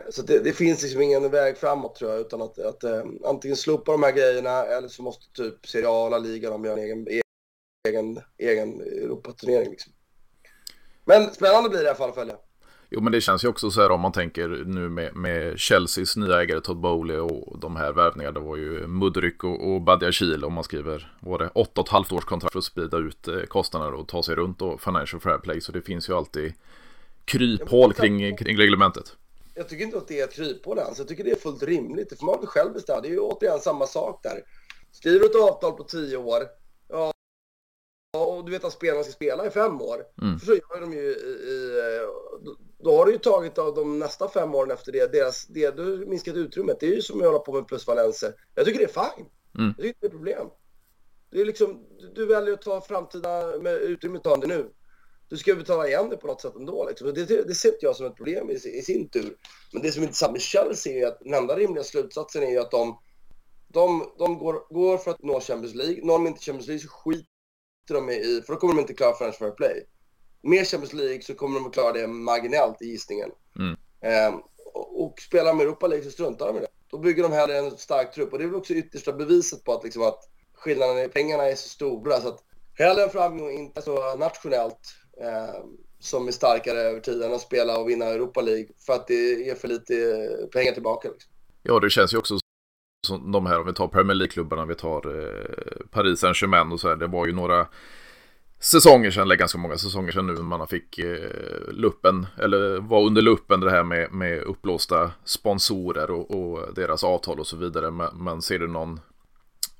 [0.09, 3.57] Så det, det, finns liksom ingen väg framåt tror jag, utan att, att um, antingen
[3.57, 7.07] slopa de här grejerna eller så måste typ seriala liga de göra en egen,
[7.87, 9.93] egen, egen Europaturnering liksom.
[11.07, 12.35] Men spännande blir det i alla fall att följa.
[12.89, 16.15] Jo, men det känns ju också så här om man tänker nu med, med Chelseas
[16.15, 18.39] nya ägare Todd Bowley och de här värvningarna.
[18.39, 22.51] Det var ju Mudryk och, och Badiashil om man skriver, var det 8,5 års kontrakt
[22.51, 25.61] för att sprida ut eh, kostnader och ta sig runt och Financial Fair Play.
[25.61, 26.53] Så det finns ju alltid
[27.25, 29.15] kryphål kring, kring reglementet.
[29.53, 30.97] Jag tycker inte att det är ett kryphål ens.
[30.97, 32.09] Jag tycker det är fullt rimligt.
[32.09, 33.01] Det får man inte själv bestämma.
[33.01, 34.41] Det är ju återigen samma sak där.
[34.91, 36.43] Skriver du ett avtal på 10 år,
[38.11, 40.03] och du vet att spelarna ska spela i fem år.
[40.21, 40.39] Mm.
[40.39, 42.01] För så gör de ju i, i
[42.79, 46.05] då har du ju tagit av de nästa fem åren efter det, deras, det du
[46.07, 46.79] minskat utrymmet.
[46.79, 48.33] Det är ju som att hålla på med plusvalenser.
[48.55, 49.25] Jag tycker det är fine.
[49.57, 49.73] Mm.
[49.77, 50.47] Jag tycker det är problem.
[51.31, 54.69] Det är liksom, du väljer att ta framtida med utrymmet det nu.
[55.29, 56.85] Du ska betala igen det på något sätt ändå.
[56.89, 57.13] Liksom.
[57.13, 59.37] Det, det, det ser inte jag som ett problem i, i, sin tur.
[59.73, 62.59] Men det som är intressant med Chelsea är att den enda rimliga slutsatsen är ju
[62.59, 62.99] att de,
[63.67, 66.05] de, de går, går för att nå Champions League.
[66.05, 67.36] Når de inte Champions League så skiter
[67.93, 69.85] de i, för då kommer de inte klara French Fair Play
[70.41, 73.29] med Champions League så kommer de att klara det marginellt i gissningen.
[73.59, 73.75] Mm.
[74.01, 74.39] Eh,
[74.73, 76.67] och, och spelar de Europa League så struntar de i det.
[76.91, 79.73] Då bygger de hellre en stark trupp och det är väl också yttersta beviset på
[79.73, 80.19] att, liksom, att
[80.53, 82.21] skillnaden i pengarna är så stora.
[82.21, 84.79] Så att hellre en framgång inte så nationellt
[85.21, 85.63] eh,
[85.99, 89.55] som är starkare över tiden att spela och vinna Europa League för att det ger
[89.55, 89.93] för lite
[90.53, 91.09] pengar tillbaka.
[91.09, 91.31] Liksom.
[91.63, 92.37] Ja, det känns ju också
[93.07, 96.89] som de här, om vi tar Premier League-klubbarna, vi tar eh, Paris Saint-Germain och så
[96.89, 97.67] här, det var ju några
[98.59, 101.29] säsonger sedan, eller ganska många säsonger sedan nu, man fick eh,
[101.71, 107.39] luppen, eller var under luppen det här med, med upplåsta sponsorer och, och deras avtal
[107.39, 107.91] och så vidare.
[107.91, 108.99] Men, men ser du någon,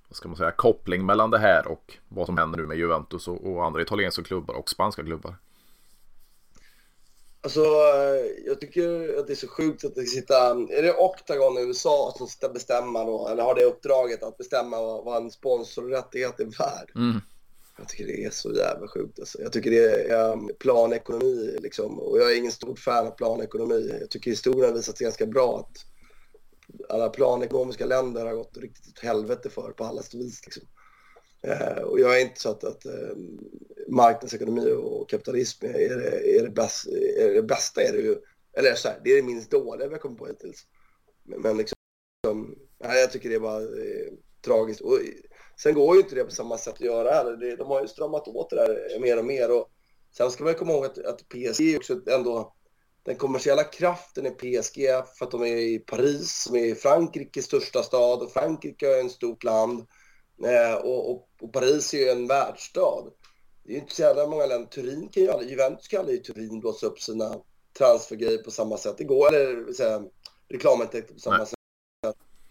[0.07, 3.27] vad ska man säga, koppling mellan det här och vad som händer nu med Juventus
[3.27, 5.35] och, och andra italienska klubbar och spanska klubbar?
[7.47, 7.65] Alltså,
[8.45, 11.61] jag tycker att det är så sjukt att det ska sitta, är det Octagon i
[11.61, 16.39] USA som ska bestämma då, eller har det uppdraget att bestämma vad, vad en sponsorrättighet
[16.39, 16.91] är värd?
[16.95, 17.21] Mm.
[17.77, 19.19] Jag tycker det är så jävla sjukt.
[19.19, 19.41] Alltså.
[19.41, 21.99] Jag tycker det är planekonomi liksom.
[21.99, 23.97] Och jag är ingen stort fan av planekonomi.
[23.99, 25.77] Jag tycker historien visat sig ganska bra att
[26.89, 30.45] alla planekonomiska länder har gått riktigt åt helvete för på alla vis.
[30.45, 30.63] Liksom.
[31.41, 33.15] Eh, och jag är inte så att, att eh,
[33.87, 37.81] marknadsekonomi och kapitalism är det, är, det bästa, är det bästa.
[37.81, 38.15] Är det ju,
[38.57, 40.65] eller så här, det är det minst dåliga vi har kommit på hittills.
[41.23, 44.81] Men, men liksom, nej, jag tycker det är bara eh, tragiskt.
[44.81, 44.99] Och
[45.59, 47.57] Sen går ju inte det på samma sätt att göra heller.
[47.57, 49.51] De har ju stramat åt det där mer och mer.
[49.51, 49.71] Och
[50.17, 52.53] sen ska man komma ihåg att, att PSG också ändå
[53.03, 54.81] den kommersiella kraften i PSG
[55.17, 59.11] för att de är i Paris, som är Frankrikes största stad och Frankrike är ett
[59.11, 59.85] stort land.
[60.45, 63.03] Eh, och, och, och, Paris är ju en världsstad.
[63.67, 64.67] Det är inte så jävla många länder.
[64.69, 67.35] Turin kan ju aldrig, Juventus kan aldrig i Turin blåsa upp sina
[67.77, 68.97] transfergrejer på samma sätt.
[68.97, 70.03] Det går, eller säga,
[70.49, 71.47] reklamintäkter på samma Nej.
[71.47, 71.57] sätt.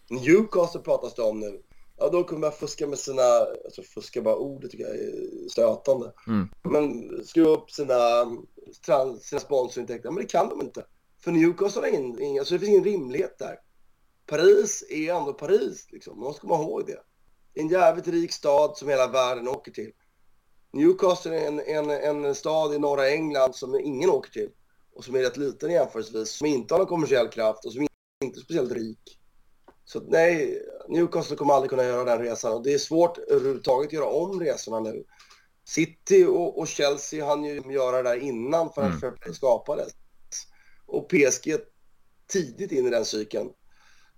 [0.09, 1.61] Newcastle pratas det om nu
[1.97, 3.23] ja, de kommer börja fuska med sina,
[3.65, 6.13] alltså fuska bara ordet tycker jag är stötande.
[6.27, 6.49] Mm.
[6.63, 8.25] Men skruva upp sina,
[9.21, 10.85] sina sponsorintäkter, men det kan de inte.
[11.19, 13.59] För Newcastle har ingen, ingen alltså det finns ingen rimlighet där.
[14.25, 16.19] Paris är ändå Paris, liksom.
[16.19, 17.01] man ska komma ihåg det.
[17.53, 19.91] En jävligt rik stad som hela världen åker till.
[20.73, 24.49] Newcastle är en, en, en stad i norra England som ingen åker till.
[24.93, 27.87] Och som är rätt liten jämförelsevis, som inte har någon kommersiell kraft och som
[28.23, 29.19] inte är speciellt rik.
[29.85, 33.93] Så nej, Newcastle kommer aldrig kunna göra den resan och det är svårt överhuvudtaget att
[33.93, 35.03] göra om resorna nu.
[35.65, 39.33] City och, och Chelsea hann ju göra det där innan för att mm.
[39.33, 39.91] skapades.
[40.85, 41.55] Och PSG
[42.27, 43.49] tidigt in i den cykeln.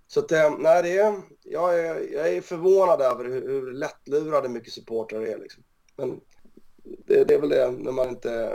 [0.06, 4.48] Så att, eh, nej, det är, jag, är, jag är förvånad över hur, hur lättlurade
[4.48, 5.38] mycket supportrar är.
[5.38, 5.62] Liksom.
[5.96, 6.20] Men
[6.84, 8.50] det, det, är väl det när man inte,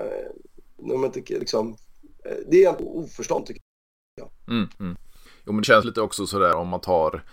[0.77, 1.77] när man inte liksom,
[2.25, 3.61] eh, det är oförstånd tycker
[4.15, 4.29] jag.
[4.47, 4.97] Mm, mm.
[5.45, 7.23] Jo men det känns lite också sådär om man tar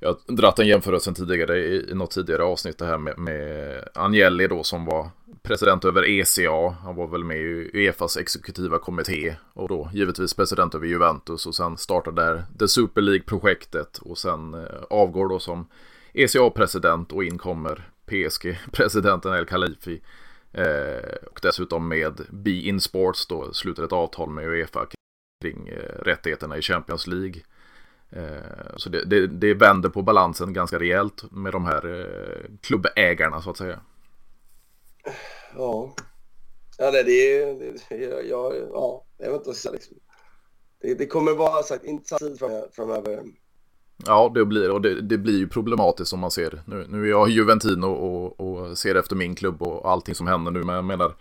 [0.00, 3.84] jag har dratt en jämförelse tidigare i, i något tidigare avsnitt det här med, med
[3.94, 5.10] Agnelli då som var
[5.42, 6.76] president över ECA.
[6.82, 11.54] Han var väl med i Uefas exekutiva kommitté och då givetvis president över Juventus och
[11.54, 15.68] sen startade där The Super League-projektet och sen eh, avgår då som
[16.12, 20.00] ECA-president och in kommer PSG-presidenten El Khalifi.
[20.56, 24.86] Eh, och dessutom med Be In Sports då slutade ett avtal med Uefa
[25.42, 27.42] kring eh, rättigheterna i Champions League.
[28.10, 33.42] Eh, så det, det, det vänder på balansen ganska rejält med de här eh, klubbägarna
[33.42, 33.80] så att säga.
[35.56, 35.94] Ja,
[36.78, 37.38] ja det, det,
[37.88, 39.96] jag, jag, ja, jag vet inte liksom.
[40.80, 42.38] det, det kommer vara sagt intressant tid
[42.72, 43.22] framöver.
[44.04, 46.62] Ja, det blir och det, det, blir ju problematiskt som man ser.
[46.64, 50.50] Nu, nu är jag Juventino och, och, ser efter min klubb och allting som händer
[50.50, 50.64] nu.
[50.64, 51.14] Men jag menar,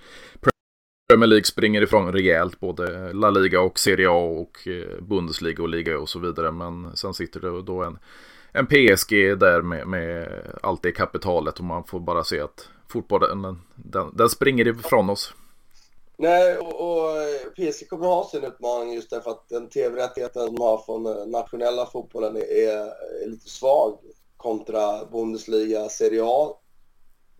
[1.09, 5.69] Premier League springer ifrån rejält, både La Liga och Serie A och eh, Bundesliga och
[5.69, 6.51] Liga och så vidare.
[6.51, 7.97] Men sen sitter det då en,
[8.51, 10.27] en PSG där med, med
[10.63, 15.09] allt det kapitalet och man får bara se att fotbollen den, den, den springer ifrån
[15.09, 15.33] oss.
[16.17, 20.77] Nej, och, och PSG kommer ha sin utmaning just därför att den tv-rättigheten de har
[20.77, 23.99] från nationella fotbollen är, är lite svag
[24.37, 26.57] kontra Bundesliga, Serie A.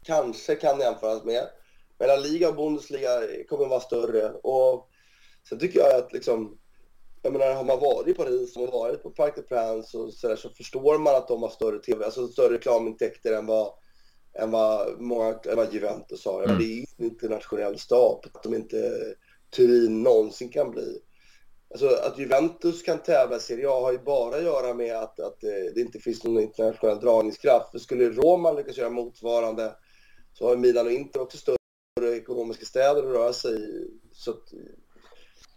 [0.03, 1.49] Kanske kan jämföras med.
[1.97, 3.09] Men Liga och Bundesliga
[3.49, 4.31] kommer vara större.
[4.31, 4.89] Och
[5.49, 6.57] sen tycker jag att liksom,
[7.21, 10.27] jag menar, har man varit i Paris och varit på Parc des Princes och så,
[10.27, 13.73] där, så förstår man att de har större TV, alltså större reklamintäkter än vad,
[14.39, 16.43] än vad många, än vad Juventus har.
[16.43, 16.57] Mm.
[16.57, 18.99] Det är en internationell stad, att de inte
[19.55, 21.01] Turin någonsin kan bli.
[21.71, 25.19] Alltså att Juventus kan tävla i Serie A har ju bara att göra med att,
[25.19, 25.39] att
[25.75, 27.71] det inte finns någon internationell dragningskraft.
[27.71, 29.75] För skulle Roma lyckas göra motsvarande
[30.33, 33.87] så har Milan och Inter också större ekonomiska städer att röra sig i.
[34.11, 34.53] Så att,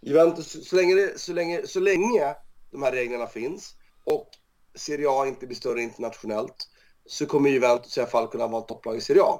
[0.01, 2.35] Juventus, så länge, det, så, länge, så länge
[2.71, 4.29] de här reglerna finns och
[4.75, 6.67] Serie A inte blir större internationellt
[7.09, 9.39] så kommer Juventus i alla fall kunna vara topplag i Serie A.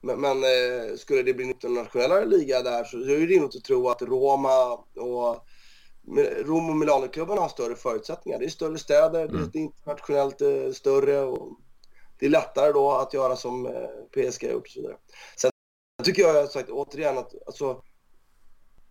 [0.00, 3.64] Men, men eh, skulle det bli en internationellare liga där så är det rimligt att
[3.64, 5.46] tro att Roma och
[6.44, 8.38] Rom och Milanoklubbarna har större förutsättningar.
[8.38, 9.50] Det är större städer, mm.
[9.52, 11.58] det är internationellt eh, större och
[12.18, 13.72] det är lättare då att göra som eh,
[14.10, 14.96] PSG har gjort och så vidare.
[15.36, 15.50] Sen
[15.96, 17.82] jag tycker jag har sagt återigen att alltså,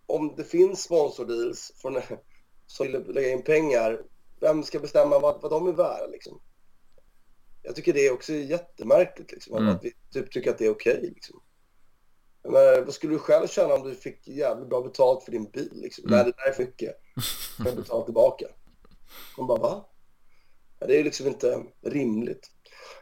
[0.06, 2.00] om det finns sponsordeals från,
[2.66, 4.02] som vill lägga in pengar,
[4.40, 6.40] vem ska bestämma vad, vad de är värda liksom?
[7.66, 9.68] Jag tycker det är också jättemärkligt liksom, mm.
[9.68, 10.98] att vi typ tycker att det är okej.
[10.98, 11.40] Okay, liksom.
[12.42, 15.70] vad skulle du själv känna om du fick jävligt bra betalt för din bil?
[15.72, 16.04] Liksom?
[16.04, 16.16] Mm.
[16.16, 16.96] Nej, det där är för mycket.
[17.58, 18.46] Jag kan betala tillbaka.
[19.38, 19.88] Man bara, va?
[20.78, 22.50] Ja, det är liksom inte rimligt.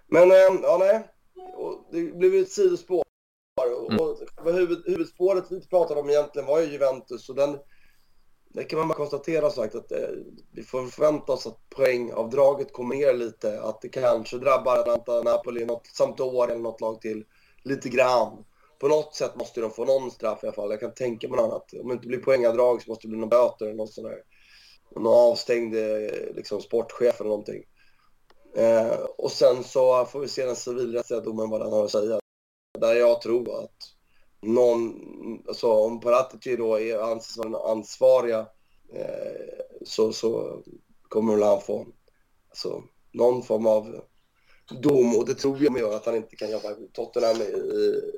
[0.07, 1.09] Men, äh, ja nej.
[1.55, 3.03] Och det blev ett sidospår.
[3.89, 4.01] Mm.
[4.01, 7.59] Och huvud, huvudspåret vi pratade om egentligen var ju Juventus och den,
[8.53, 10.09] det kan man bara konstatera sagt att eh,
[10.53, 15.65] vi får förvänta oss att poängavdraget kommer ner lite, att det kanske drabbar Atalanta, Napoli,
[15.65, 17.25] något, Sampdoria eller något lag till
[17.63, 18.45] lite grann.
[18.79, 20.71] På något sätt måste de få någon straff i alla fall.
[20.71, 21.73] Jag kan tänka mig något annat.
[21.83, 24.23] Om det inte blir poängavdrag så måste det bli någon böter eller något sånt där.
[25.01, 27.65] Någon avstängd eh, liksom, sportchef eller någonting.
[28.57, 32.21] Eh, och sen så får vi se den civilrättsliga domen vad den har att säga
[32.79, 33.77] där jag tror att
[34.43, 34.95] någon,
[35.49, 38.47] alltså om Paratici då är, anses vara den ansvariga
[38.95, 40.63] eh, så, så
[41.09, 41.87] kommer väl han få
[42.49, 44.01] alltså, någon form av
[44.83, 47.45] dom och det tror jag gör att han inte kan jobba i Tottenham i,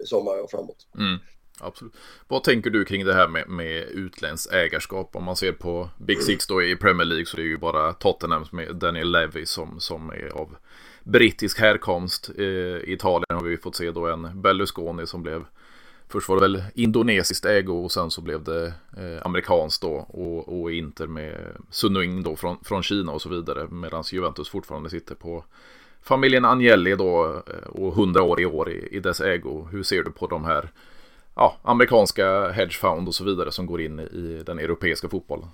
[0.03, 0.87] i sommar och framåt.
[0.99, 1.19] Mm,
[1.61, 1.95] absolut.
[2.29, 5.17] Vad tänker du kring det här med, med utländskt ägarskap?
[5.17, 7.93] Om man ser på Big Six då i Premier League så är det ju bara
[7.93, 10.57] Tottenham med Daniel Levy som, som är av
[11.05, 12.31] brittisk härkomst.
[12.31, 15.45] I Italien har vi fått se då en Berlusconi som blev
[16.09, 20.61] Först var det väl indonesiskt ägo och sen så blev det eh, amerikanskt då och,
[20.61, 21.37] och Inter med
[21.71, 25.45] Suning då från, från Kina och så vidare medan Juventus fortfarande sitter på
[26.03, 29.69] familjen Agnelli då eh, och hundra år i år i, i dess ägo.
[29.71, 30.71] Hur ser du på de här
[31.35, 35.49] ja, amerikanska hedgefund och så vidare som går in i den europeiska fotbollen?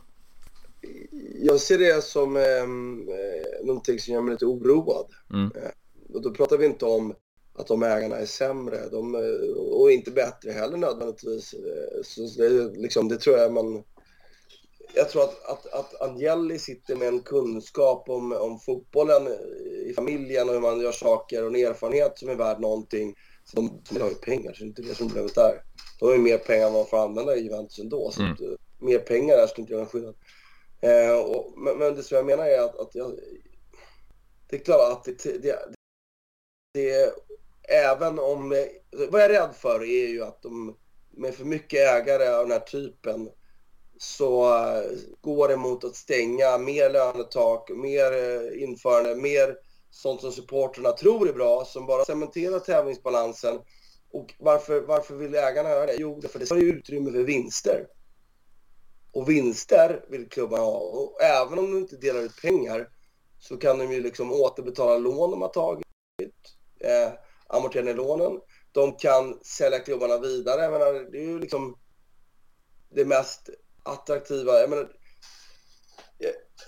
[1.43, 5.07] jag ser det som ehm, eh, någonting som gör mig lite oroad.
[5.33, 5.53] Mm.
[5.55, 5.71] Eh,
[6.15, 7.15] och då pratar vi inte om
[7.61, 11.55] att de ägarna är sämre de, eh, och inte bättre heller nödvändigtvis.
[11.55, 13.85] Eh, så det, liksom, det tror jag man...
[14.95, 19.29] Jag tror att, att, att Agnelli sitter med en kunskap om, om fotbollen
[19.87, 23.15] i familjen och hur man gör saker och en erfarenhet som är värd någonting.
[23.45, 25.63] Så de, de har ju pengar, så det är inte det som problemet där.
[25.99, 28.11] De har ju mer pengar än vad man får använda i Juventus ändå.
[28.11, 28.33] Så mm.
[28.33, 28.41] att,
[28.79, 30.15] mer pengar där skulle inte göra en skillnad.
[30.81, 33.19] Eh, och, men, men, det som jag menar är att, att jag,
[34.47, 35.59] det är klart att det, det,
[36.75, 37.15] det,
[37.71, 38.49] även om,
[39.11, 40.77] vad jag är rädd för är ju att de
[41.11, 43.29] med för mycket ägare av den här typen
[43.99, 44.55] så
[45.21, 49.57] går det mot att stänga mer lönetak, mer eh, införande, mer
[49.91, 53.61] sånt som supporterna tror är bra, som bara cementerar tävlingsbalansen.
[54.13, 55.97] Och varför, varför vill ägarna göra det?
[55.99, 57.87] Jo, för det tar ju utrymme för vinster.
[59.13, 60.79] Och vinster vill klubbarna ha.
[60.79, 62.89] Och även om de inte delar ut pengar
[63.39, 65.87] så kan de ju liksom återbetala lån de har tagit,
[66.81, 67.13] eh,
[67.51, 68.41] amortera ner lånen.
[68.73, 70.63] De kan sälja klubbarna vidare.
[70.63, 71.79] Jag menar, det är ju liksom
[72.91, 73.51] det mest
[73.83, 74.53] attraktiva.
[74.61, 74.93] Jag menar,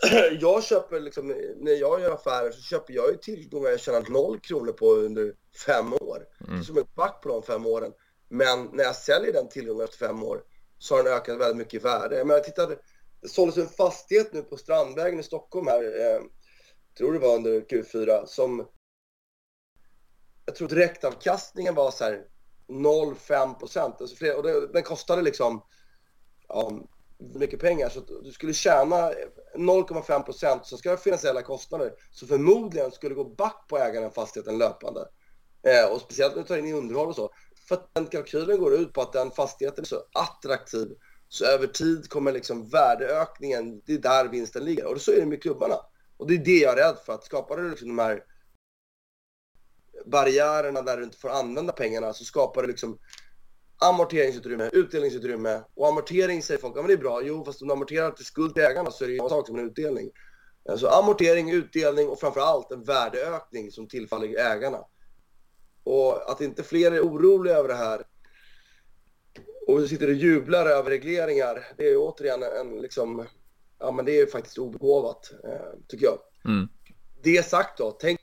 [0.40, 4.40] jag köper liksom, när jag gör affärer så köper jag ju tillgångar jag tjänat noll
[4.40, 5.34] kronor på under
[5.66, 6.26] fem år.
[6.48, 6.64] Mm.
[6.64, 7.92] Som ett back på de fem åren.
[8.28, 10.42] Men när jag säljer den tillgången efter fem år
[10.78, 12.16] så har den ökat väldigt mycket i värde.
[12.16, 12.78] Jag menar, jag tittade,
[13.20, 16.20] det såldes en fastighet nu på Strandvägen i Stockholm här, eh,
[16.98, 18.68] tror det var under Q4, som
[20.52, 22.22] jag tror direktavkastningen var så här
[22.68, 24.00] 0,5 procent.
[24.00, 25.62] Alltså och den kostade liksom
[26.48, 26.72] ja,
[27.34, 27.88] mycket pengar.
[27.88, 29.12] Så du skulle tjäna
[29.56, 31.92] 0,5 procent, så ska det finansiella kostnader.
[32.10, 35.08] Så förmodligen skulle det gå back på ägaren fastigheten löpande.
[35.66, 37.30] Eh, och speciellt när du tar in i underhåll och så.
[37.68, 40.88] För att den kalkylen går ut på att den fastigheten är så attraktiv
[41.28, 44.86] så över tid kommer liksom värdeökningen, det är där vinsten ligger.
[44.86, 45.76] Och så är det med klubbarna.
[46.16, 48.24] Och det är det jag är rädd för, att skapar du liksom de här
[50.06, 52.98] barriärerna där du inte får använda pengarna så skapar det liksom
[53.78, 55.62] amorteringsutrymme, utdelningsutrymme.
[55.74, 57.22] Och amortering säger folk, ja men det är bra.
[57.24, 59.46] Jo, fast om du amorterar till skuld till ägarna så är det ju samma sak
[59.46, 60.10] som en utdelning.
[60.68, 64.78] Alltså amortering, utdelning och framför allt en värdeökning som tillfaller ägarna.
[65.84, 68.02] Och att inte fler är oroliga över det här
[69.66, 73.26] och sitter och jublar över regleringar, det är återigen en liksom,
[73.78, 76.18] ja men det är faktiskt obegåvat, eh, tycker jag.
[76.44, 76.68] Mm.
[77.22, 78.21] Det sagt då, tänk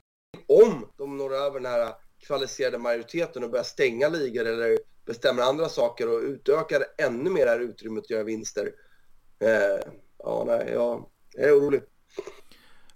[0.50, 1.94] om de når över den här
[2.26, 7.50] kvalificerade majoriteten och börjar stänga ligor eller bestämmer andra saker och utökar ännu mer det
[7.50, 8.72] här utrymmet att göra vinster.
[9.40, 11.82] Eh, ja, nej, jag, är orolig.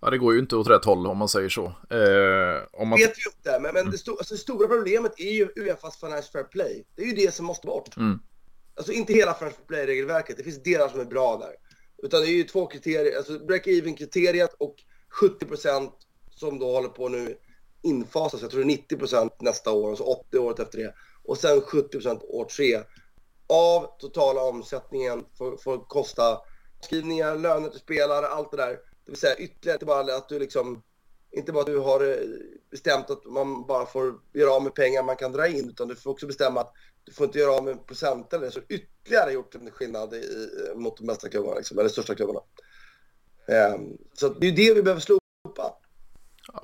[0.01, 1.65] Ja, det går ju inte åt rätt håll om man säger så.
[1.67, 2.99] Eh, om man...
[2.99, 3.91] vet vi inte, men, men mm.
[3.91, 6.85] det, sto alltså, det, stora problemet är ju Uefas Financial Fair Play.
[6.97, 7.97] Det är ju det som måste bort.
[7.97, 8.19] Mm.
[8.77, 11.55] Alltså inte hela Financial Fair Play-regelverket, det finns delar som är bra där.
[12.03, 14.77] Utan det är ju två kriterier, alltså break-even-kriteriet och
[15.21, 15.91] 70%
[16.31, 17.37] som då håller på nu
[17.85, 18.43] infasas.
[18.43, 20.95] Jag tror det är 90% nästa år och så 80 året efter det.
[21.25, 22.81] Och sen 70% år tre.
[23.47, 26.41] Av totala omsättningen får, får kosta
[26.81, 28.71] skrivningar, löner till spelare, allt det där.
[29.05, 30.83] Det vill säga ytterligare, inte bara att du liksom,
[31.31, 32.17] inte bara att du har eh,
[32.71, 35.97] bestämt att man bara får göra av med pengar man kan dra in, utan du
[35.97, 36.73] får också bestämma att
[37.05, 40.19] du får inte göra av med procent eller så ytterligare gjort en skillnad i,
[40.69, 42.41] eh, mot de bästa klubbarna, liksom, eller största klubbarna.
[43.47, 45.19] Um, så det är det vi behöver slå.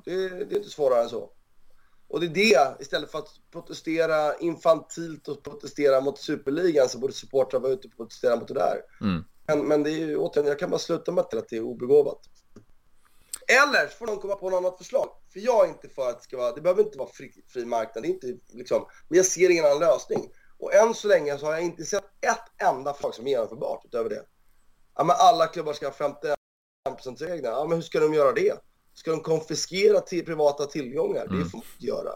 [0.04, 1.32] Det, det är inte svårare än så.
[2.08, 7.12] Och det är det, istället för att protestera infantilt och protestera mot superligan så borde
[7.12, 8.80] supportrar vara ute och protestera mot det där.
[9.00, 9.24] Mm.
[9.46, 12.20] Men, men det är ju återigen, jag kan bara sluta med att det är obegåvat.
[13.62, 15.08] Eller så får någon komma på något annat förslag.
[15.32, 17.64] För jag är inte för att det ska vara, det behöver inte vara fri, fri
[17.64, 20.30] marknad, det är inte liksom, men jag ser ingen annan lösning.
[20.58, 23.84] Och än så länge så har jag inte sett ett enda förslag som är genomförbart
[23.84, 24.24] utöver det.
[24.96, 25.94] Ja, men alla klubbar ska ha
[26.88, 27.44] 51%-regeln.
[27.44, 28.54] Ja, men hur ska de göra det?
[29.00, 31.24] Ska de konfiskera till privata tillgångar?
[31.24, 31.38] Mm.
[31.38, 32.12] Det får man inte göra.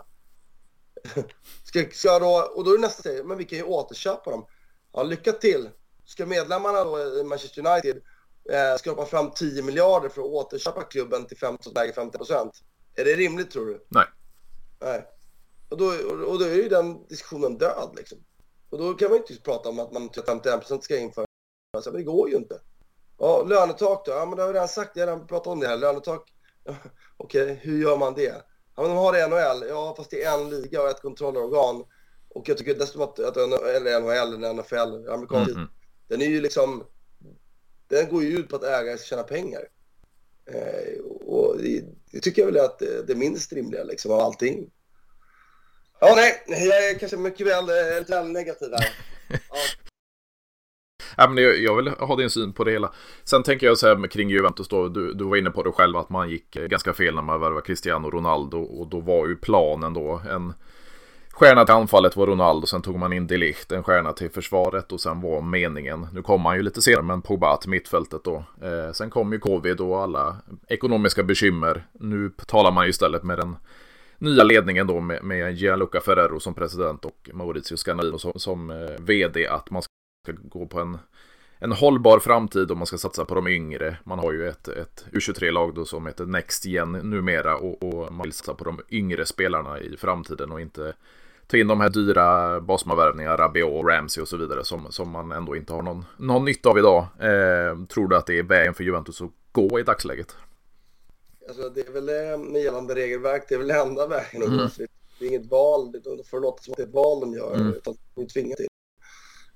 [1.64, 4.46] ska, ska då, och då är det nästa steg, men vi kan ju återköpa dem.
[4.92, 5.70] Ja, lycka till.
[6.04, 7.96] Ska medlemmarna då i Manchester United
[8.50, 12.52] eh, skrapa fram 10 miljarder för att återköpa klubben till 50, lägre 50 procent?
[12.94, 13.87] Är det rimligt tror du?
[13.88, 14.06] Nej.
[14.80, 15.06] Nej.
[15.68, 15.87] Och då,
[16.26, 18.18] och då är ju den diskussionen död liksom.
[18.70, 21.26] Och då kan man inte prata om att man 51 procent ska införa.
[21.76, 22.60] Alltså, men det går ju inte.
[23.18, 24.12] Ja, lönetak då?
[24.12, 24.96] Ja, men det har vi redan sagt.
[24.96, 25.76] Jag har redan pratat om det här.
[25.76, 26.30] Lönetak
[27.17, 28.44] Okej, okay, hur gör man det?
[28.77, 29.69] Ja, men de har det i NHL.
[29.69, 31.85] Ja, fast det är en liga och ett kontrollorgan.
[32.29, 35.69] Och jag tycker dessutom att, att eller NHL eller NFL, amerikansk mm
[36.08, 36.85] den är ju liksom,
[37.88, 39.69] den går ju ut på att ägare ska tjäna pengar.
[40.46, 44.71] Eh, och det, det, tycker jag väl att det, det minst rimliga liksom av allting.
[46.00, 48.88] Ja, nej, jag är kanske mycket väl, eh, lite väl negativ här.
[49.50, 49.56] Ja.
[51.17, 52.92] Ja, men jag, jag vill ha din syn på det hela.
[53.25, 55.73] Sen tänker jag så här med kring Juventus då, du, du var inne på det
[55.73, 59.27] själv att man gick eh, ganska fel när man värvade Cristiano Ronaldo och då var
[59.27, 60.52] ju planen då en
[61.35, 64.92] Stjärna till anfallet var Ronaldo, sen tog man in de Ligt, en stjärna till försvaret
[64.92, 68.44] och sen var meningen, nu kom han ju lite senare, men Pogba till mittfältet då.
[68.62, 70.37] Eh, sen kom ju covid och alla
[70.69, 71.87] ekonomiska bekymmer.
[71.92, 73.56] Nu talar man ju istället med den
[74.19, 78.77] nya ledningen då med, med Gianluca Ferrero som president och Maurizio Scanavino som, som eh,
[79.00, 79.83] vd att man
[80.25, 80.98] ska gå på en
[81.58, 83.96] en hållbar framtid om man ska satsa på de yngre.
[84.04, 88.22] Man har ju ett, ett U23-lag då som heter Next Gen numera och, och, man
[88.22, 90.94] vill satsa på de yngre spelarna i framtiden och inte
[91.46, 95.56] ta in de här dyra basmavärvningarna, Rabiot Ramsey och så vidare som, som man ändå
[95.56, 97.06] inte har någon, någon nytta av idag.
[97.20, 100.37] Eh, tror du att det är vägen för Juventus att gå i dagsläget?
[101.48, 104.42] Alltså det är väl det med gällande regelverk, det är väl det enda vägen.
[104.42, 104.68] Mm.
[105.18, 107.54] Det är inget val, det får låta som att det är ett val de gör,
[107.54, 107.72] mm.
[107.72, 108.68] utan de är tvingade till.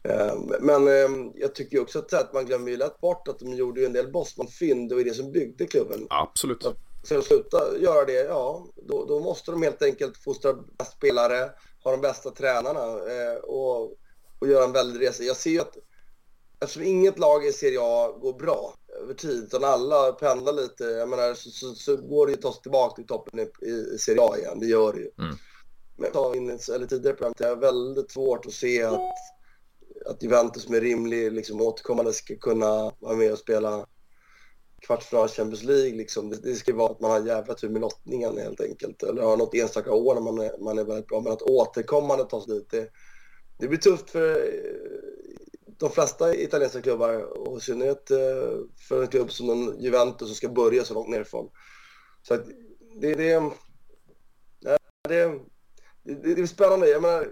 [0.08, 3.86] Ehm, men ehm, jag tycker också att man glömmer ju lätt bort att de gjorde
[3.86, 4.88] en del Bosman-fynd.
[4.88, 6.06] Det var det som byggde klubben.
[6.10, 6.66] Absolut.
[7.02, 11.50] Ska de sluta göra det, ja, då, då måste de helt enkelt fostra bäst spelare,
[11.84, 13.82] ha de bästa tränarna eh, och,
[14.38, 15.22] och göra en väldig resa.
[15.22, 15.76] Jag ser ju att
[16.60, 21.08] eftersom inget lag i Serie A går bra över tid, utan alla pendlar lite, jag
[21.08, 23.98] menar, så, så, så går det ju att ta sig tillbaka till toppen i, i,
[23.98, 25.10] Serie A igen, det gör det ju.
[25.18, 25.36] Mm.
[25.96, 29.14] Men ta in, eller tidigare program, det är väldigt svårt att se att
[30.08, 33.86] att Juventus med rimlig liksom, återkommande ska kunna vara med och spela
[34.86, 35.96] kvartsfinal Champions League.
[35.96, 36.30] Liksom.
[36.30, 39.02] Det, det ska vara att man har jävla tur med lottningen helt enkelt.
[39.02, 41.20] Eller har något enstaka år när man är, man är väldigt bra.
[41.20, 42.90] Men att återkommande ta sig dit, det,
[43.58, 45.20] det blir tufft för eh,
[45.78, 50.48] de flesta italienska klubbar och i synnerhet eh, för en klubb som Juventus som ska
[50.48, 51.50] börja så långt nerifrån.
[52.22, 52.46] Så att
[53.00, 53.50] det, det, eh,
[55.08, 55.40] det,
[56.02, 56.88] det, det är spännande.
[56.88, 57.28] Jag menar,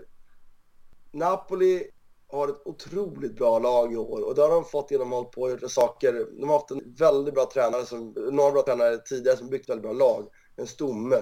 [1.12, 1.90] Napoli
[2.28, 5.28] har ett otroligt bra lag i år och det har de fått genom att hålla
[5.28, 6.26] på och gjort saker.
[6.40, 9.82] De har haft en väldigt bra tränare, som, några bra tränare tidigare som byggt väldigt
[9.82, 10.28] bra lag.
[10.56, 11.16] En stomme.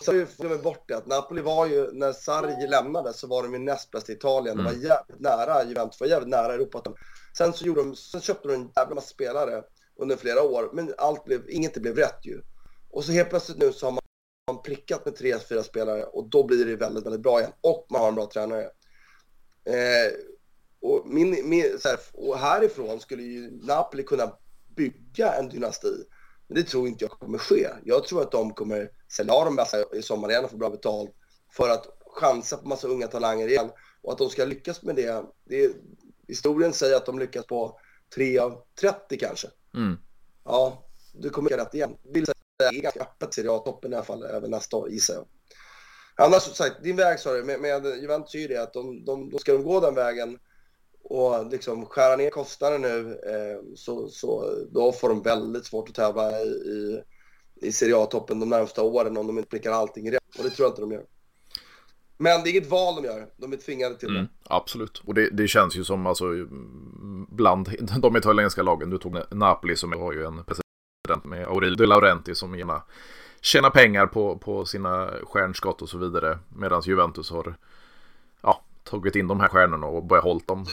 [0.00, 3.52] Så vi glömmer bort det att Napoli var ju, när Sarri lämnade så var de
[3.52, 4.56] ju näst bäst i Italien.
[4.56, 4.82] De var mm.
[4.82, 6.82] jävligt nära Juventus, var jävligt nära Europa.
[7.38, 9.62] Sen så gjorde de, sen köpte de en jävla massa spelare
[9.96, 12.42] under flera år, men allt blev, inget blev rätt ju.
[12.90, 16.46] Och så helt plötsligt nu så har man prickat med tre, fyra spelare och då
[16.46, 17.52] blir det väldigt, väldigt bra igen.
[17.60, 18.70] Och man har en bra tränare.
[19.64, 20.12] Eh,
[20.80, 24.32] och, min, min, här, och härifrån skulle ju Napoli kunna
[24.76, 26.04] bygga en dynasti.
[26.46, 27.68] Men det tror inte jag kommer ske.
[27.84, 30.70] Jag tror att de kommer sälja av de bästa i sommar igen och få bra
[30.70, 31.10] betalt
[31.56, 33.70] för att chansa på massa unga talanger igen.
[34.02, 35.72] Och att de ska lyckas med det, det
[36.28, 37.80] historien säger att de lyckas på
[38.14, 39.48] 3 av 30 kanske.
[39.74, 39.98] Mm.
[40.44, 41.96] Ja, du kommer rätt igen.
[42.12, 42.18] Det
[42.58, 45.26] är ganska öppet Serie A-toppen i alla fall även nästa år gissar jag.
[46.20, 49.30] Annars sagt, din väg sa du, med, med Juventus är ju det att de, de,
[49.30, 50.38] de ska de gå den vägen
[51.02, 55.94] och liksom skära ner kostnaden nu eh, så, så då får de väldigt svårt att
[55.94, 57.02] tävla i,
[57.60, 60.38] i Serie A-toppen de närmsta åren om de inte prickar allting rätt.
[60.38, 61.04] Och det tror jag inte de gör.
[62.16, 64.18] Men det är inget val de gör, de är tvingade till det.
[64.18, 66.24] Mm, absolut, och det, det, känns ju som alltså
[67.28, 67.68] bland
[68.02, 72.34] de italienska lagen, du tog Napoli som har ju en president med Aurelio De Laurenti
[72.34, 72.82] som gärna
[73.40, 76.38] tjänar pengar på, på sina stjärnskott och så vidare.
[76.48, 77.56] Medan Juventus har
[78.42, 80.66] ja, tagit in de här stjärnorna och börjat hålla dem.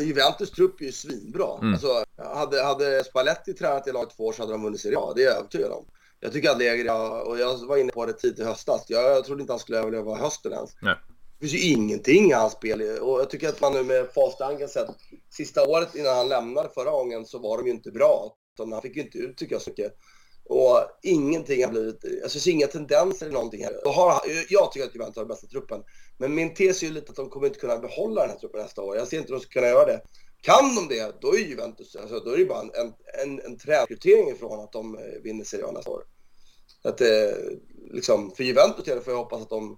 [0.00, 1.58] Juventus trupp är ju svinbra.
[1.60, 1.72] Mm.
[1.72, 5.12] Alltså, hade, hade Spalletti tränat i laget två år så hade de vunnit Serie A.
[5.16, 5.84] Det är jag övertygad om.
[6.20, 6.90] Jag tycker att Allegri,
[7.24, 9.78] och jag var inne på det tidigt i höstas, jag, jag trodde inte han skulle
[9.78, 10.70] överleva hösten ens.
[10.80, 10.94] Nej.
[11.38, 14.58] Det finns ju ingenting i hans spel och jag tycker att man nu med facit
[14.58, 14.96] kan säga att
[15.30, 18.36] sista året innan han lämnade förra gången så var de ju inte bra.
[18.58, 19.96] han fick ju inte ut, tycker jag, så mycket.
[20.48, 23.86] Och ingenting har blivit, alltså jag ser inga tendenser i någonting här.
[23.86, 25.82] Och har, jag tycker att Juventus har den bästa truppen.
[26.18, 28.60] Men min tes är ju lite att de kommer inte kunna behålla den här truppen
[28.60, 28.96] nästa år.
[28.96, 30.00] Jag ser inte att de ska kunna göra det.
[30.40, 32.92] Kan de det, då är Juventus, alltså, då är det bara en, en,
[33.22, 36.04] en, en trärekrytering ifrån att de eh, vinner Serie A nästa år.
[36.82, 37.32] Att, eh,
[37.90, 39.76] liksom, för Juventus får jag hoppas att de...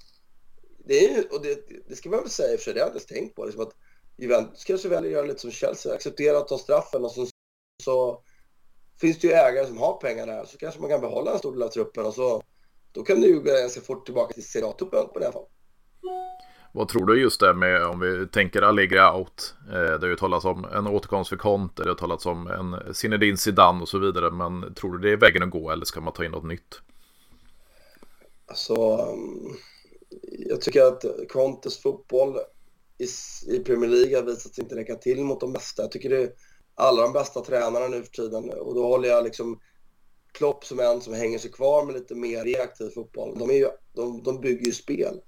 [0.87, 1.59] Det, är, och det,
[1.89, 3.45] det ska man väl säga i och för sig, det har jag inte tänkt på.
[3.45, 3.73] Liksom att
[4.19, 7.27] Juventus kanske väljer att göra lite som Chelsea, acceptera att ta straffen och så,
[7.85, 8.23] så
[9.01, 11.53] finns det ju ägare som har pengar där så kanske man kan behålla en stor
[11.53, 12.43] del av truppen och så
[12.93, 15.45] då kan du ju ganska fort tillbaka till Serie A-truppen på det fall.
[16.73, 19.55] Vad tror du just det med om vi tänker Allegri out?
[19.69, 22.95] Eh, det har ju talats om en återkomst för Conte, det har talats om en
[22.95, 24.31] Zinedine Zidane och så vidare.
[24.31, 26.81] Men tror du det är vägen att gå eller ska man ta in något nytt?
[28.47, 28.75] Alltså,
[29.13, 29.57] mm,
[30.39, 32.39] jag tycker att Contes fotboll
[32.99, 33.07] i,
[33.55, 35.83] i Premier League har visat sig inte räcka till mot de bästa.
[35.83, 36.33] Jag tycker det
[36.79, 38.51] alla de bästa tränarna nu för tiden.
[38.51, 39.61] Och då håller jag liksom
[40.33, 43.39] Klopp som en som hänger sig kvar med lite mer reaktiv fotboll.
[43.39, 45.21] De, är ju, de, de bygger ju spel.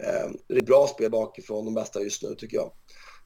[0.00, 2.72] Eh, det är bra spel bakifrån, de bästa just nu tycker jag.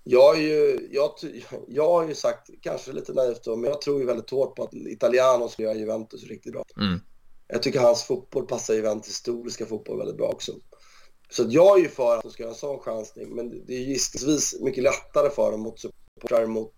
[0.04, 1.10] Jag, är ju, jag,
[1.68, 4.62] jag har ju sagt, kanske lite naivt då, men jag tror ju väldigt hårt på
[4.62, 6.64] att Italiano ska göra Juventus riktigt bra.
[6.76, 7.00] Mm.
[7.48, 10.52] Jag tycker hans fotboll passar Juventus historiska fotboll väldigt bra också.
[11.30, 13.80] Så jag är ju för att de ska göra en sån chansning, men det är
[13.80, 16.74] gissningsvis mycket lättare för dem mot supportrar, mot,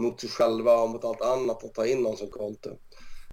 [0.00, 2.70] mot sig själva och mot allt annat att ta in någon som Conte.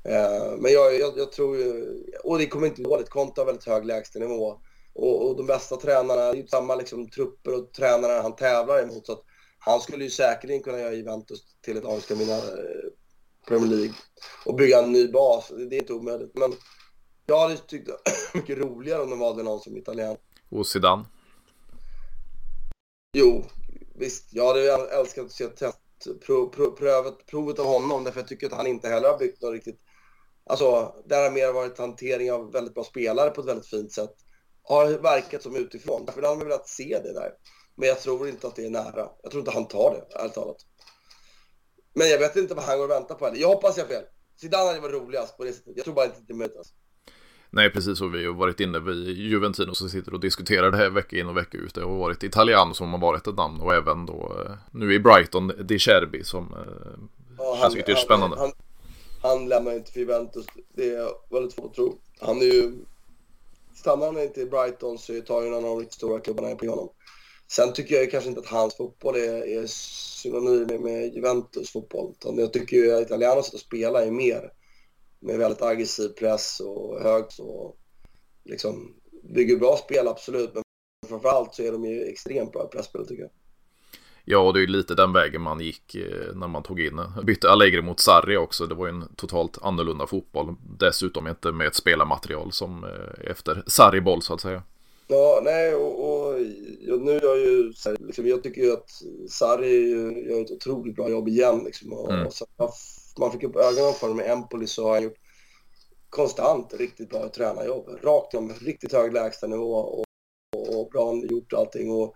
[0.03, 1.85] Eh, men jag, jag, jag, tror ju,
[2.23, 4.61] och det kommer inte dåligt, Conte har väldigt hög lägstanivå.
[4.93, 8.83] Och, och de bästa tränarna, det är ju samma liksom, trupper och tränare han tävlar
[8.83, 9.05] emot.
[9.05, 9.23] Så att
[9.59, 12.41] han skulle ju säkerligen kunna göra Juventus till ett lag som vinna eh,
[13.47, 13.93] Premier League
[14.45, 15.51] och bygga en ny bas.
[15.69, 16.31] Det är inte omöjligt.
[16.33, 16.53] Men
[17.25, 17.89] jag hade tyckt
[18.33, 20.21] mycket roligare om de valde någon som italiensk.
[20.49, 21.05] Och Zidane?
[23.17, 23.45] Jo,
[23.95, 24.33] visst.
[24.33, 25.43] Jag hade älskat att se
[25.99, 29.53] test, prövet, provet av honom därför jag tycker att han inte heller har byggt något
[29.53, 29.79] riktigt...
[30.49, 34.15] Alltså, där har mer varit hantering av väldigt bra spelare på ett väldigt fint sätt.
[34.63, 36.05] Har verkat som utifrån.
[36.05, 37.31] Därför hade man velat se det där.
[37.75, 39.09] Men jag tror inte att det är nära.
[39.23, 40.57] Jag tror inte han tar det, ärligt talat.
[41.93, 43.39] Men jag vet inte vad han går och väntar på heller.
[43.39, 44.03] Jag hoppas jag har fel.
[44.41, 45.73] Zidane hade varit roligast på det sättet.
[45.75, 46.73] Jag tror bara inte att det är möjligt.
[47.49, 48.01] Nej, precis.
[48.01, 51.27] Och vi har varit inne vid Juventino som sitter och diskuterar det här vecka in
[51.27, 51.75] och vecka ut.
[51.75, 54.99] Det har varit Italiano som har varit ett namn och även då eh, nu i
[54.99, 57.03] Brighton, De Cherby som eh,
[57.37, 58.37] ja, känns ytterst spännande.
[58.39, 58.51] Han,
[59.21, 60.45] han lämnar inte för Juventus.
[60.75, 61.97] Det är väldigt svårt att tro.
[62.19, 62.73] Han är ju...
[63.75, 66.65] Stannar han inte i Brighton så tar ju någon av de riktigt stora klubbarna på
[66.65, 66.89] honom.
[67.47, 72.11] Sen tycker jag kanske inte att hans fotboll är, är synonym med Juventus fotboll.
[72.11, 74.51] Utan jag tycker ju att Italiano sätt att spela är mer
[75.19, 77.77] med väldigt aggressiv press och högt och
[78.43, 78.93] liksom
[79.23, 80.53] bygger bra spel absolut.
[80.53, 80.63] Men
[81.07, 83.31] framförallt så är de ju extremt bra i presspel tycker jag.
[84.29, 87.01] Ja, och det är ju lite den vägen man gick eh, när man tog in,
[87.23, 88.65] bytte Allegri mot Sarri också.
[88.65, 90.55] Det var ju en totalt annorlunda fotboll.
[90.79, 94.63] Dessutom inte med ett spelarmaterial som eh, efter Sarri-boll så att säga.
[95.07, 96.33] Ja, nej, och, och,
[97.01, 98.89] nu gör ju, liksom, jag tycker ju att
[99.29, 99.89] Sarri
[100.29, 101.61] gör ett otroligt bra jobb igen.
[101.65, 102.25] Liksom, och, mm.
[102.25, 102.45] och så,
[103.17, 105.17] man fick upp ögonen för honom med Empoli så har han gjort
[106.09, 107.89] konstant riktigt bra tränarjobb.
[108.03, 109.99] Rakt om riktigt hög lägstanivå och,
[110.55, 111.91] och, och bra gjort allting.
[111.91, 112.15] Och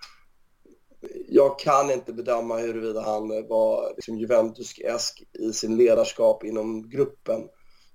[1.28, 7.42] jag kan inte bedöma huruvida han var liksom Juventus-esk i sin ledarskap inom gruppen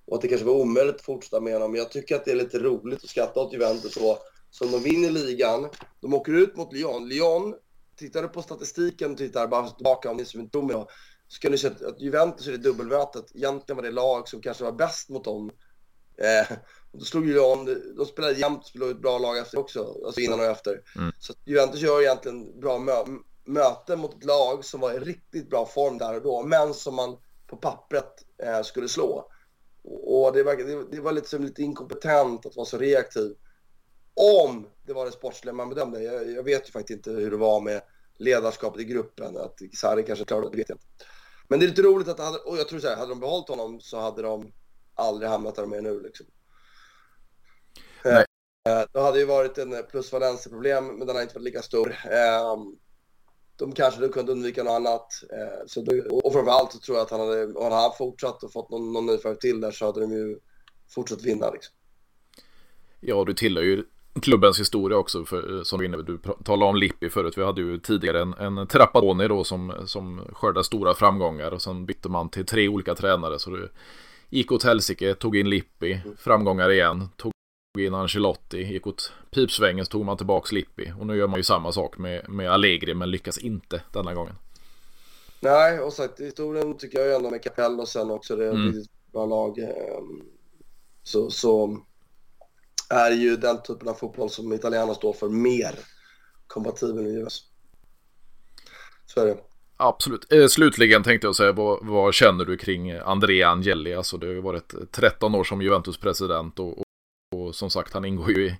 [0.07, 1.70] och att det kanske var omöjligt att fortsätta med honom.
[1.70, 4.18] Men jag tycker att det är lite roligt att skratta åt Juventus och
[4.50, 5.68] som de vinner ligan.
[6.00, 7.09] De åker ut mot Lyon.
[7.09, 7.54] Lyon,
[7.96, 10.76] tittar du på statistiken, tittar bara tillbaka om ni som inte tror mig
[11.40, 15.08] du se att Juventus i det dubbelmötet egentligen var det lag som kanske var bäst
[15.08, 15.50] mot dem.
[16.18, 16.56] Eh,
[16.92, 20.40] och då slog Lyon, de spelade jämnt, spelade ett bra lag efter också, alltså innan
[20.40, 20.82] och efter.
[20.96, 21.12] Mm.
[21.18, 23.04] Så Juventus gör egentligen bra mö
[23.48, 26.94] möte mot ett lag som var i riktigt bra form där och då, men som
[26.94, 27.16] man
[27.46, 29.30] på pappret eh, skulle slå.
[29.82, 33.36] Och det var, det, det var lite, som lite inkompetent att vara så reaktiv
[34.14, 36.02] om det var det sportsliga man bedömde.
[36.02, 37.82] Jag, jag, vet ju faktiskt inte hur det var med
[38.18, 39.36] ledarskapet i gruppen.
[39.36, 40.86] Att Sarri kanske klarade det, vet jag inte.
[41.49, 43.49] Men det är lite roligt att, hade, och jag tror så här, hade de behållit
[43.49, 44.53] honom så hade de
[44.94, 46.26] aldrig hamnat där de är nu liksom.
[48.05, 48.24] Nej.
[48.68, 51.90] Eh, det hade ju varit en plusvalenseproblem, men den har inte varit lika stor.
[51.90, 52.57] Eh,
[53.57, 55.12] de kanske hade kunnat undvika något annat.
[55.32, 58.42] Eh, så då, och framförallt så tror jag att han hade, om han hade fortsatt
[58.42, 60.38] och fått någon, någon nyförvärv till där så hade de ju
[60.88, 61.74] fortsatt vinna liksom.
[63.01, 63.84] Ja, du tillhör ju
[64.22, 67.38] klubbens historia också, för, som du, du talade om Lippi förut.
[67.38, 71.86] Vi hade ju tidigare en, en Trappatoni då som, som skördade stora framgångar och sen
[71.86, 73.38] bytte man till tre olika tränare.
[73.38, 73.68] Så det
[74.30, 77.32] gick åt helsike, tog in Lippi, framgångar igen, tog
[77.78, 80.92] in Ancelotti, gick åt pipsvängen så tog man tillbaks Lippi.
[81.00, 84.34] Och nu gör man ju samma sak med, med Allegri men lyckas inte denna gången.
[85.40, 88.36] Nej, och sagt historien tycker jag ju ändå med Capello sen också.
[88.36, 88.84] Det är ett mm.
[89.12, 89.58] bra lag.
[89.58, 90.22] Ehm,
[91.02, 91.78] så, så
[92.91, 95.74] är ju den typen av fotboll som italienarna står för mer
[96.47, 97.43] kompatibel med US.
[99.07, 99.37] Så är det.
[99.76, 100.32] Absolut.
[100.32, 103.95] Eh, slutligen tänkte jag säga, vad, vad, känner du kring Andrea Angeli?
[103.95, 106.84] Alltså det har ju varit 13 år som Juventus-president och, och,
[107.34, 108.59] och, som sagt han ingår ju i,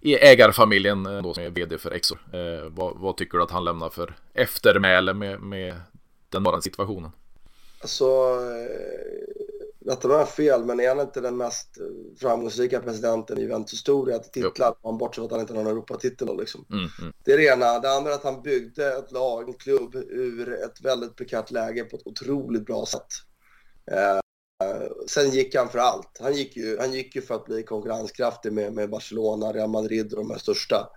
[0.00, 2.18] i ägarfamiljen eh, då som är vd för Exor.
[2.32, 5.80] Eh, vad, vad, tycker du att han lämnar för eftermäle med, med
[6.28, 7.10] den nuvarande situationen?
[7.80, 8.04] Alltså,
[9.86, 11.68] eh, rätta mig fel, men är han inte den mest
[12.20, 14.74] framgångsrika presidenten i Juventus historia till titlar?
[14.84, 16.36] Man bortser från att han inte har någon Europatitel.
[16.38, 16.64] Liksom.
[16.70, 17.12] Mm, mm.
[17.24, 17.78] Det är det ena.
[17.78, 21.84] Det andra är att han byggde ett lag, en klubb, ur ett väldigt prekärt läge
[21.84, 23.08] på ett otroligt bra sätt.
[23.90, 24.20] Eh,
[25.06, 26.18] sen gick han för allt.
[26.20, 30.12] Han gick ju, han gick ju för att bli konkurrenskraftig med, med Barcelona, Real Madrid
[30.12, 30.90] och de här största.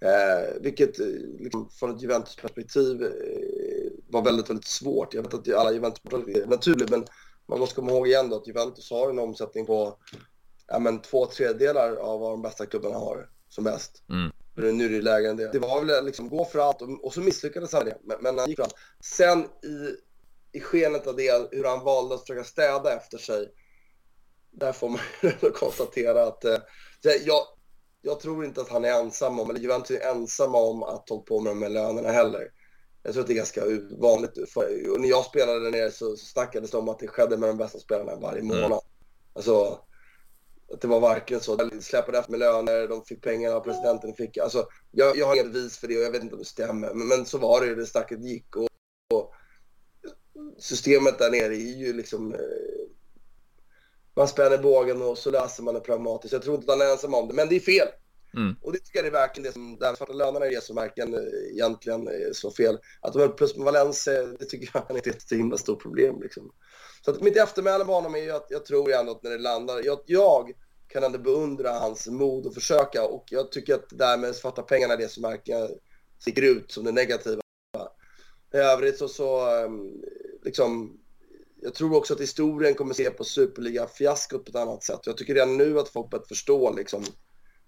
[0.00, 0.98] Eh, vilket
[1.38, 5.14] liksom, från ett Juventus-perspektiv eh, var väldigt, väldigt svårt.
[5.14, 7.04] Jag vet att alla Juventus-perspektiv är naturligt, men
[7.48, 9.98] man måste komma ihåg igen då att Juventus har en omsättning på
[10.66, 14.02] ja, men två tredjedelar av vad de bästa klubbarna har som bäst.
[14.08, 14.32] Mm.
[14.56, 15.52] Nu är det lägre än det.
[15.52, 17.98] Det var väl liksom gå för allt och, och så misslyckades han det.
[18.02, 18.74] Men, men han gick allt.
[19.00, 19.96] Sen i,
[20.58, 23.48] i skenet av det, hur han valde att försöka städa efter sig.
[24.50, 25.00] Där får man
[25.54, 26.58] konstatera att eh,
[27.24, 27.42] jag,
[28.02, 31.22] jag tror inte att han är ensam om, eller Juventus är ensamma om att hålla
[31.22, 32.50] på med de här lönerna heller.
[33.06, 34.50] Jag tror att det är ganska vanligt.
[34.52, 37.36] För, och när jag spelade där nere så, så snackades det om att det skedde
[37.36, 38.64] med de bästa spelarna varje månad.
[38.64, 38.78] Mm.
[39.32, 39.80] Alltså,
[40.72, 41.56] att det var verkligen så.
[41.56, 44.14] De släpade efter med löner, de fick pengar av presidenten.
[44.14, 46.48] Fick, alltså, jag, jag har inget bevis för det och jag vet inte om det
[46.48, 46.94] stämmer.
[46.94, 48.56] Men, men så var det det snacket gick.
[48.56, 48.68] Och,
[49.14, 49.32] och,
[50.58, 52.34] systemet där nere är ju liksom...
[52.34, 52.40] Eh,
[54.14, 56.32] man spänner bågen och så läser man det pragmatiskt.
[56.32, 57.88] Jag tror inte att han är ensam om det, men det är fel.
[58.36, 58.56] Mm.
[58.62, 61.14] Och det tycker jag är verkligen det som, de svarta lönerna är det som verkligen
[61.14, 62.78] eh, egentligen slår fel.
[63.00, 66.52] Att de är plus med Valencia, det tycker jag är ett himla stort problem liksom.
[67.04, 69.38] Så att mitt eftermäle med honom är ju att jag tror ändå att när det
[69.38, 70.52] landar, jag, jag
[70.88, 74.62] kan ändå beundra hans mod och försöka och jag tycker att det där med svarta
[74.62, 75.68] pengarna är det som verkligen
[76.18, 77.42] sticker ut som det negativa.
[78.54, 80.02] I övrigt så, så ehm,
[80.44, 81.00] liksom,
[81.62, 85.00] jag tror också att historien kommer se på Superliga-fiaskot på ett annat sätt.
[85.02, 87.04] Jag tycker redan nu att folk börjat förstå liksom,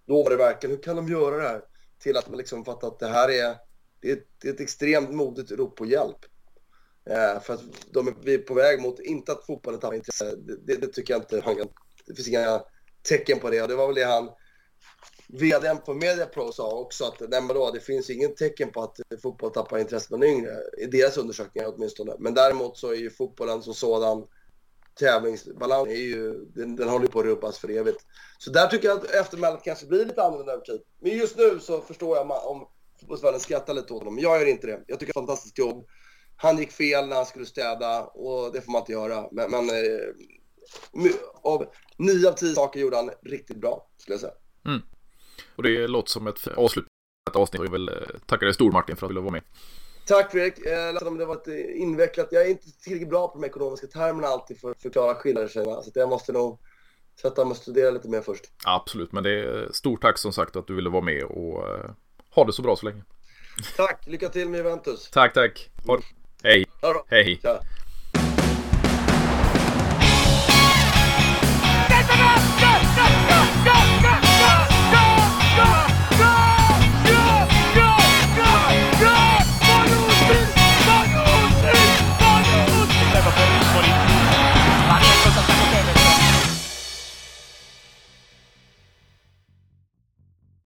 [0.09, 1.63] då var det verkligen, hur kan de göra det här?
[2.03, 3.57] Till att man liksom fattar att det här är,
[4.01, 6.19] det är, det är ett extremt modigt rop på hjälp.
[7.11, 10.37] Eh, för att de är, vi är på väg mot, inte att fotbollen tappar intresse,
[10.37, 11.69] det, det, det, tycker jag inte,
[12.07, 12.63] det finns inga
[13.03, 13.63] tecken på det.
[13.63, 14.31] Och det var väl det han,
[15.29, 19.53] vdn på Mediapro sa också att nej, då, det finns ingen tecken på att fotboll
[19.53, 22.13] tappar intresse bland yngre, i deras undersökningar åtminstone.
[22.19, 24.27] Men däremot så är ju fotbollen som sådan
[24.99, 28.01] Tävlingsbalansen är ju, den, den håller på att rubbas för evigt.
[28.39, 30.81] Så där tycker jag att eftermälet kanske blir lite annorlunda över tid.
[31.01, 32.69] Men just nu så förstår jag om
[33.01, 34.15] fotbollsvärlden skrattar lite åt honom.
[34.15, 34.85] Men jag gör inte det.
[34.87, 35.87] Jag tycker det är ett fantastiskt jobb.
[36.37, 39.29] Han gick fel när han skulle städa och det får man inte göra.
[39.33, 44.33] Men, men eh, av nio av tio saker gjorde han riktigt bra, skulle jag säga.
[44.67, 44.83] Mm.
[45.57, 46.85] Och det låter som ett avslut
[47.25, 47.63] på ett avsnitt.
[47.63, 47.95] Jag vill eh,
[48.27, 49.43] tacka dig Stor-Martin för att du ville vara med.
[50.09, 50.67] Tack Fredrik.
[50.67, 51.47] Eh, om det var ett
[51.77, 52.29] invecklat.
[52.31, 55.49] Jag är inte tillräckligt bra på de ekonomiska termerna alltid för att förklara skillnader.
[55.83, 56.59] Så jag måste nog
[57.21, 58.45] sätta mig och studera lite mer först.
[58.65, 61.91] Absolut, men det är stort tack som sagt att du ville vara med och uh,
[62.31, 63.03] ha det så bra så länge.
[63.77, 65.11] Tack, lycka till med Juventus.
[65.11, 65.71] Tack, tack.
[66.43, 66.67] Hej.
[67.09, 67.39] Hej.
[67.43, 67.61] Tja.